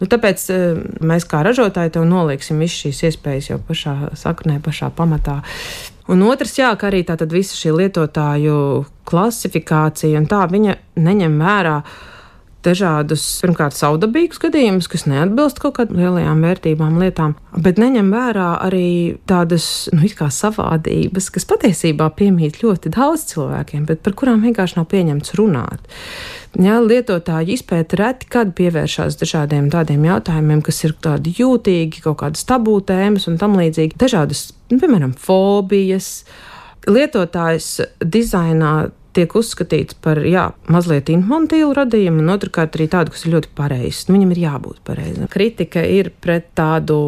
Nu, 0.00 0.08
tāpēc 0.10 0.46
eh, 0.54 0.78
mēs 1.04 1.28
kā 1.30 1.42
ražotāji 1.46 1.96
tev 1.96 2.06
nolieksim 2.10 2.62
visas 2.62 2.84
šīs 2.84 3.02
iespējas 3.10 3.50
jau 3.52 3.60
pašā 3.68 3.96
saknē, 4.20 4.60
pašā 4.64 4.90
pamatā. 4.96 5.40
Un 6.12 6.20
otrs, 6.26 6.58
jā, 6.58 6.68
ka 6.76 6.90
arī 6.90 7.00
tā 7.08 7.16
visa 7.32 7.56
šī 7.56 7.72
lietotāju 7.78 8.56
klasifikācija 9.08 10.20
un 10.20 10.26
tā 10.28 10.42
viņa 10.50 10.76
neņem 11.00 11.38
vērā 11.40 11.78
dažādus, 12.64 13.22
pirmkārt, 13.44 13.76
saudabīgus 13.78 14.40
gadījumus, 14.42 14.88
kas 14.90 15.06
neatbilst 15.10 15.60
kaut 15.62 15.76
kādām 15.78 16.00
lielajām 16.00 16.44
vērtībām, 16.44 17.00
lietām, 17.02 17.36
bet 17.64 17.80
neņem 17.82 18.08
vērā 18.14 18.48
arī 18.66 18.88
tādas, 19.30 19.66
nu, 19.94 20.08
kā 20.18 20.30
savādības, 20.32 21.30
kas 21.34 21.48
patiesībā 21.50 22.08
piemīt 22.18 22.62
ļoti 22.62 22.94
daudz 22.96 23.28
cilvēkiem, 23.34 23.84
bet 23.90 24.02
par 24.06 24.16
kurām 24.18 24.44
vienkārši 24.46 24.80
nav 24.80 24.88
pieņemts 24.92 25.36
runāt. 25.40 25.92
Jā, 26.54 26.78
lietotāji 26.78 27.56
izpēta 27.56 27.98
reti, 27.98 28.28
kad 28.30 28.52
pievēršās 28.54 29.16
dažādiem 29.18 29.72
tādiem 29.72 30.04
jautājumiem, 30.06 30.60
kas 30.62 30.84
ir 30.86 30.94
tādi 31.02 31.32
jūtīgi, 31.34 32.02
kaut 32.04 32.20
kādas 32.20 32.46
tabū 32.46 32.76
tēmas 32.86 33.26
un 33.30 33.40
tam 33.40 33.56
līdzīgi. 33.58 33.98
Dažādas, 33.98 34.52
nu, 34.70 34.78
piemēram, 34.78 35.16
fobijas. 35.18 36.20
Lietotājs 36.86 37.80
dizainā 37.98 38.74
tiek 39.14 39.36
uzskatīts 39.38 39.96
par 40.04 40.20
jā, 40.26 40.48
mazliet 40.72 41.10
infantīlu 41.12 41.72
radījumu, 41.76 42.22
un 42.24 42.34
otrkārt 42.34 42.78
arī 42.78 42.88
tādu, 42.92 43.14
kas 43.14 43.24
ir 43.26 43.36
ļoti 43.36 43.52
pareizs. 43.58 44.08
Nu, 44.08 44.18
viņam 44.18 44.34
ir 44.34 44.42
jābūt 44.44 44.82
pareizam. 44.86 45.30
Kritika 45.32 45.84
ir 45.86 46.10
pret 46.24 46.50
tādu 46.58 46.98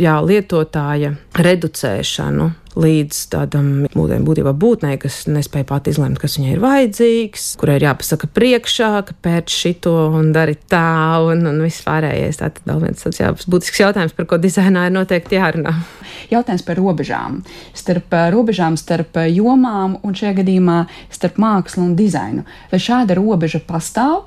jā, 0.00 0.18
lietotāja 0.24 1.14
reducēšanu 1.38 2.52
līdz 2.78 3.20
tādam 3.32 3.68
būtībā 3.94 4.52
būtnē, 4.56 4.94
kas 5.02 5.22
nespēja 5.30 5.66
pat 5.68 5.88
izlemt, 5.90 6.20
kas 6.22 6.38
viņai 6.38 6.52
ir 6.54 6.62
vajadzīgs, 6.62 7.46
kurai 7.60 7.78
ir 7.78 7.88
jāpasaka 7.88 8.30
priekšā, 8.34 8.90
ka 9.08 9.16
pēc 9.24 9.54
šito 9.54 9.94
un 10.18 10.30
dari 10.36 10.56
tā, 10.70 11.18
un, 11.26 11.44
un 11.50 11.62
viss 11.64 11.84
pārējais. 11.86 12.40
Tā 12.40 12.50
tad 12.54 12.70
vēl 12.70 12.84
viens 12.86 13.04
tāds 13.04 13.20
jā, 13.22 13.32
būtisks 13.50 13.82
jautājums, 13.82 14.14
par 14.16 14.28
ko 14.30 14.40
dizainā 14.42 14.86
ir 14.88 14.94
noteikti 14.94 15.38
jārunā. 15.38 15.74
Jautājums 16.32 16.64
par 16.66 16.78
robežām. 16.80 17.42
Starp 17.76 18.14
eh, 18.14 18.28
robežām, 18.34 18.78
starp 18.80 19.18
eh, 19.22 19.32
jomām 19.38 19.98
un 20.06 20.16
šajā 20.18 20.38
gadījumā 20.42 20.80
starp 21.14 21.42
mākslu 21.42 21.86
un 21.88 21.94
dizainu. 21.98 22.46
Vai 22.72 22.82
šāda 22.82 23.18
robeža 23.18 23.62
pastāv, 23.66 24.26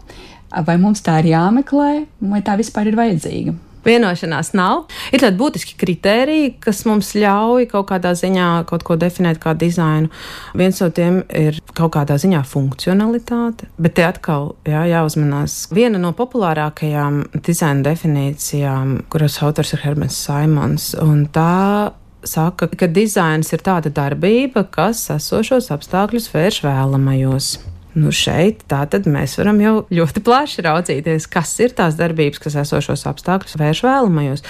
vai 0.51 0.79
mums 0.81 1.03
tā 1.05 1.21
ir 1.21 1.31
jāmeklē, 1.35 1.91
vai 2.31 2.43
tā 2.45 2.59
vispār 2.59 2.91
ir 2.91 2.99
vajadzīga? 2.99 3.59
Vienošanās 3.85 4.51
nav. 4.57 4.85
Ir 5.13 5.23
tādi 5.23 5.39
būtiski 5.39 5.77
kriteriji, 5.79 6.53
kas 6.61 6.83
mums 6.89 7.13
ļauj 7.17 7.67
kaut 7.71 7.87
kādā 7.91 8.13
ziņā 8.17 8.49
kaut 8.69 8.85
ko 8.87 8.97
definēt 8.99 9.41
kā 9.41 9.55
dizainu. 9.57 10.11
Viens 10.57 10.81
no 10.83 10.89
tiem 10.93 11.21
ir 11.37 11.57
kaut 11.77 11.95
kādā 11.95 12.17
ziņā 12.21 12.43
funkcionalitāte, 12.47 13.69
bet 13.81 13.97
te 13.97 14.05
atkal 14.05 14.53
jā, 14.69 14.83
jāuzmanās. 14.91 15.63
Viena 15.73 16.01
no 16.01 16.13
populārākajām 16.17 17.23
dizaina 17.41 17.85
definīcijām, 17.89 19.01
kuras 19.11 19.39
autors 19.41 19.73
ir 19.75 19.83
Hermans 19.85 20.19
Simons, 20.27 20.91
un 21.01 21.25
tā 21.33 21.91
saka, 22.27 22.69
ka 22.77 22.89
dizains 22.91 23.49
ir 23.53 23.63
tāda 23.65 23.89
darbība, 23.93 24.67
kas 24.69 25.07
esošos 25.15 25.71
apstākļus 25.73 26.29
vērš 26.33 26.63
vēlamajos. 26.67 27.53
Nu 27.91 28.13
šeit 28.15 28.61
tātad 28.71 29.07
mēs 29.11 29.33
varam 29.39 29.57
jau 29.59 29.73
ļoti 29.91 30.23
plaši 30.23 30.63
raudzīties, 30.63 31.27
kas 31.31 31.51
ir 31.59 31.73
tās 31.75 31.97
darbības, 31.99 32.39
kas 32.39 32.55
esošos 32.63 33.03
apstākļus 33.09 33.57
vērš 33.59 33.81
vēlamajos. 33.83 34.45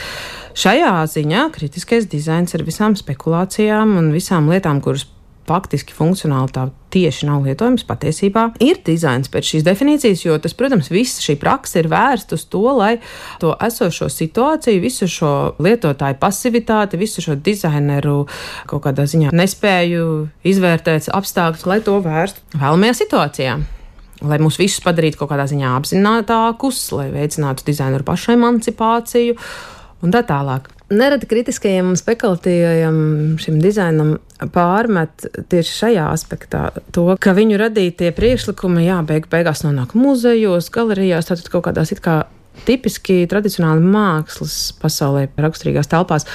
Šajā 0.62 0.92
ziņā 1.10 1.48
kritiskais 1.56 2.06
dizains 2.12 2.54
ir 2.54 2.66
visām 2.68 2.98
spekulācijām 3.00 3.96
un 3.98 4.12
visām 4.14 4.52
lietām, 4.52 4.84
kuras 4.86 5.08
faktiski 5.52 5.96
funkcionālitāte 5.96 6.74
tieši 6.92 7.28
nav 7.28 7.46
lietojams, 7.48 7.84
patiesībā 7.88 8.48
ir 8.64 8.80
dizains 8.88 9.32
pēc 9.32 9.50
šīs 9.54 9.66
definīcijas, 9.68 10.24
jo 10.26 10.38
tas, 10.44 10.56
protams, 10.58 10.92
viss 10.92 11.22
šī 11.24 11.38
praksa 11.40 11.82
ir 11.82 11.90
vērsta 11.92 12.36
uz 12.40 12.46
to, 12.52 12.64
lai 12.76 12.94
to 13.44 13.54
esošo 13.68 14.10
situāciju, 14.12 14.84
visu 14.84 15.08
šo 15.12 15.34
lietotāju 15.64 16.20
pasivitāti, 16.22 17.00
visu 17.00 17.24
šo 17.24 17.38
dizaineru 17.40 18.26
kaut 18.72 18.86
kādā 18.88 19.08
ziņā 19.08 19.36
nespēju 19.36 20.08
izvērtēt 20.52 21.12
apstākļus, 21.16 21.68
lai 21.70 21.80
to 21.86 22.00
vērstu 22.04 22.60
vēlamajā 22.60 22.98
situācijā 23.04 23.60
lai 24.22 24.38
mūs 24.42 24.60
visus 24.62 24.84
padarītu 24.86 25.18
kaut 25.22 25.32
kādā 25.34 25.48
ziņā 25.50 25.72
apzinātākus, 25.80 26.84
lai 26.94 27.08
veicinātu 27.14 27.66
dizaineru 27.68 28.06
pašu 28.06 28.36
emancipāciju 28.36 29.38
un 30.06 30.14
tā 30.14 30.22
tālāk. 30.28 30.70
Nereti 30.92 31.30
kritiskajam 31.30 31.94
un 31.94 32.00
spekulatīvajam 32.00 32.98
šim 33.42 33.62
dizainam 33.64 34.18
pārmet 34.54 35.28
tieši 35.52 35.78
šajā 35.78 36.10
aspektā 36.12 36.68
to, 36.96 37.06
ka 37.22 37.36
viņu 37.38 37.60
radītie 37.62 38.12
priekšlikumi, 38.18 38.86
jā, 38.88 39.02
beig 39.06 39.30
beigās 39.32 39.66
nonāk 39.66 39.94
muzejos, 39.98 40.72
galerijās, 40.74 41.30
tātad 41.30 41.52
kaut 41.54 41.68
kādās 41.70 41.94
it 41.94 42.02
kā 42.04 42.24
tipiski 42.68 43.24
tradicionāli 43.32 43.84
mākslas 43.86 44.56
pasaulē, 44.82 45.28
raksturīgās 45.40 45.90
telpās 45.92 46.28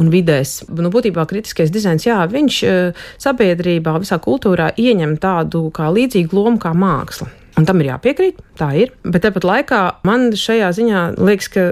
un 0.00 0.10
vidēs. 0.12 0.62
Nu, 0.72 0.90
būtībā 0.94 1.26
kritiskais 1.28 1.72
dizains, 1.74 2.06
jā, 2.08 2.22
viņš 2.30 2.60
eh, 2.66 3.02
sabiedrībā, 3.20 3.98
visā 4.02 4.20
kultūrā 4.22 4.72
ieņem 4.78 5.18
tādu 5.22 5.68
kā 5.74 5.90
līdzīgu 5.94 6.38
lomu 6.38 6.62
kā 6.62 6.74
māksla. 6.76 7.30
Un 7.58 7.66
tam 7.66 7.80
ir 7.82 7.90
jāpiekrīt, 7.90 8.38
tā 8.58 8.70
ir. 8.84 8.94
Bet 9.02 9.24
tāpat 9.26 9.46
laikā 9.46 9.82
man 10.06 10.30
šajā 10.38 10.70
ziņā 10.78 11.04
liekas, 11.18 11.50
ka 11.50 11.64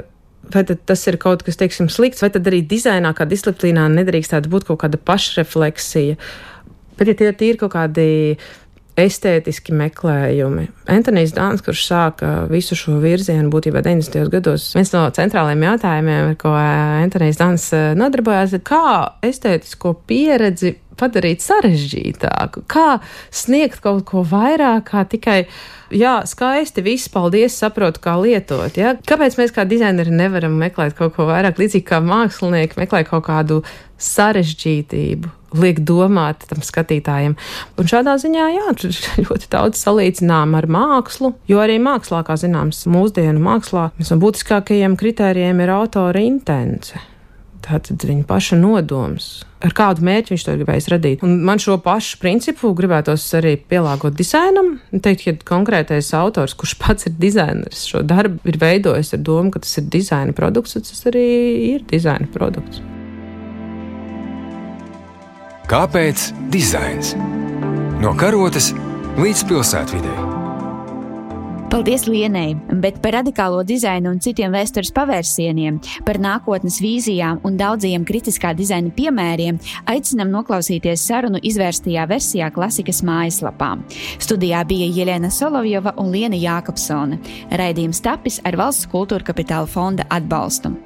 Vai 0.55 0.63
tas 0.67 1.01
ir 1.11 1.19
kaut 1.23 1.43
kas, 1.47 1.59
teiksim, 1.59 1.89
slikts, 1.91 2.23
vai 2.23 2.31
tad 2.35 2.47
arī 2.47 2.61
dizainā, 2.67 3.11
kā 3.17 3.27
disciplīnā, 3.29 3.89
nedrīkstētu 3.97 4.53
būt 4.53 4.69
kaut 4.69 4.85
kāda 4.85 5.01
pašrefleksija. 5.03 6.15
Bet, 6.97 7.11
ja 7.11 7.33
tie 7.35 7.51
ir 7.51 7.59
kaut 7.61 7.75
kādi 7.75 8.07
estētiski 8.97 9.75
meklējumi. 9.77 10.71
Antonius 10.89 11.35
Dāns, 11.37 11.63
kurš 11.65 11.83
sāka 11.91 12.31
visu 12.49 12.77
šo 12.79 12.97
virzienu 13.03 13.51
būtībā 13.53 13.83
90. 13.85 14.31
gados, 14.33 14.71
viens 14.77 14.93
no 14.95 15.05
centrālajiem 15.19 15.67
jautājumiem, 15.69 16.31
ar 16.31 16.39
ko 16.41 16.55
Antonius 16.57 17.41
Dāns 17.41 17.69
eh, 17.77 17.91
nodarbojās, 17.99 18.57
ir 18.57 18.65
kā 18.67 18.87
estētisko 19.27 19.93
pieredzi 20.09 20.77
padarīt 21.01 21.45
sarežģītāku, 21.45 22.65
kā 22.71 22.99
sniegt 23.35 23.83
kaut 23.85 24.07
ko 24.09 24.25
vairāk, 24.27 24.89
kā 24.91 25.07
tikai. 25.09 25.41
Jā, 25.95 26.17
skaisti, 26.27 26.83
viss, 26.83 27.07
paldies, 27.15 27.55
saprotu, 27.61 28.01
kā 28.03 28.17
lietot. 28.19 28.75
Ja? 28.75 28.97
Kāpēc 29.07 29.37
mēs 29.39 29.53
kā 29.55 29.63
dizaineri 29.71 30.11
nevaram 30.11 30.57
meklēt 30.59 30.97
kaut 30.99 31.15
ko 31.15 31.29
vairāk, 31.29 31.61
līdzīgi 31.63 31.87
kā 31.87 32.01
mākslinieki 32.03 32.81
meklē 32.81 33.05
kaut 33.07 33.29
kādu 33.29 33.61
sarežģītību, 34.03 35.31
liek 35.63 35.81
domāt 35.87 36.45
tam 36.51 36.65
skatītājiem. 36.67 37.37
Un 37.79 37.91
šādā 37.91 38.17
ziņā, 38.21 38.49
jā, 38.57 38.75
ļoti 39.29 39.51
daudz 39.53 39.81
salīdzinām 39.87 40.57
ar 40.59 40.67
mākslu, 40.67 41.37
jo 41.47 41.63
arī 41.63 41.79
mākslā, 41.83 42.25
kā 42.27 42.35
zināms, 42.41 42.83
mūsdienu 42.91 43.43
mākslā, 43.47 43.91
viens 43.97 44.11
no 44.13 44.19
būtiskākajiem 44.27 44.99
kritērijiem 45.01 45.63
ir 45.63 45.77
autora 45.79 46.27
intence. 46.27 46.99
Tātad 47.67 48.05
viņa 48.07 48.23
paša 48.29 48.57
nodoms, 48.61 49.25
ar 49.65 49.73
kādu 49.75 50.05
mērķi 50.07 50.35
viņš 50.35 50.45
to 50.47 50.53
gribējis 50.61 50.87
radīt. 50.93 51.25
Un 51.27 51.41
man 51.49 51.59
šo 51.63 51.75
pašu 51.83 52.21
principu 52.23 52.71
gribētos 52.79 53.25
arī 53.35 53.57
pielāgot 53.59 54.15
dizainam. 54.15 54.77
Teikt, 54.95 55.27
ka 55.27 55.57
konkrētais 55.57 56.13
autors, 56.15 56.55
kurš 56.55 56.77
pats 56.79 57.11
ir 57.11 57.17
dizainers, 57.19 57.83
šo 57.91 58.05
darbu 58.07 58.39
ir 58.47 58.61
veidojis 58.63 59.17
ar 59.19 59.25
domu, 59.27 59.51
ka 59.51 59.65
tas 59.65 59.75
ir 59.83 59.91
dizaina 59.91 60.37
produkts, 60.37 60.79
tas 60.79 61.11
arī 61.11 61.27
ir 61.73 61.83
dizaina 61.91 62.31
produkts. 62.31 62.85
Kāpēc 65.67 66.31
dizains? 66.55 67.17
No 67.99 68.15
karotes 68.15 68.71
līdz 69.19 69.47
pilsētvidē. 69.51 70.36
Paldies 71.67 72.05
Lienai, 72.07 72.55
bet 72.79 73.01
par 73.03 73.17
radikālo 73.17 73.65
dizainu 73.67 74.13
un 74.15 74.21
citiem 74.23 74.55
vēstures 74.55 74.93
pavērsieniem, 74.95 75.81
par 76.07 76.21
nākotnes 76.23 76.79
vīzijām 76.79 77.41
un 77.49 77.59
daudziem 77.59 78.07
kritiskā 78.07 78.53
dizaina 78.55 78.93
piemēriem 78.95 79.59
aicinam 79.91 80.31
noklausīties 80.31 81.03
sarunu 81.11 81.43
izvērstajā 81.43 82.07
versijā 82.07 82.53
klasikas 82.55 83.03
mājaslapā. 83.07 83.75
Studijā 84.23 84.63
bija 84.69 84.89
Jelena 84.95 85.31
Solovjova 85.35 85.97
un 85.99 86.15
Liena 86.15 86.39
Jākapsone. 86.39 87.19
Raidījums 87.59 88.03
tapis 88.05 88.39
ar 88.47 88.63
Valsts 88.63 88.87
kultūra 88.93 89.27
kapitāla 89.27 89.67
fonda 89.67 90.07
atbalstu. 90.07 90.77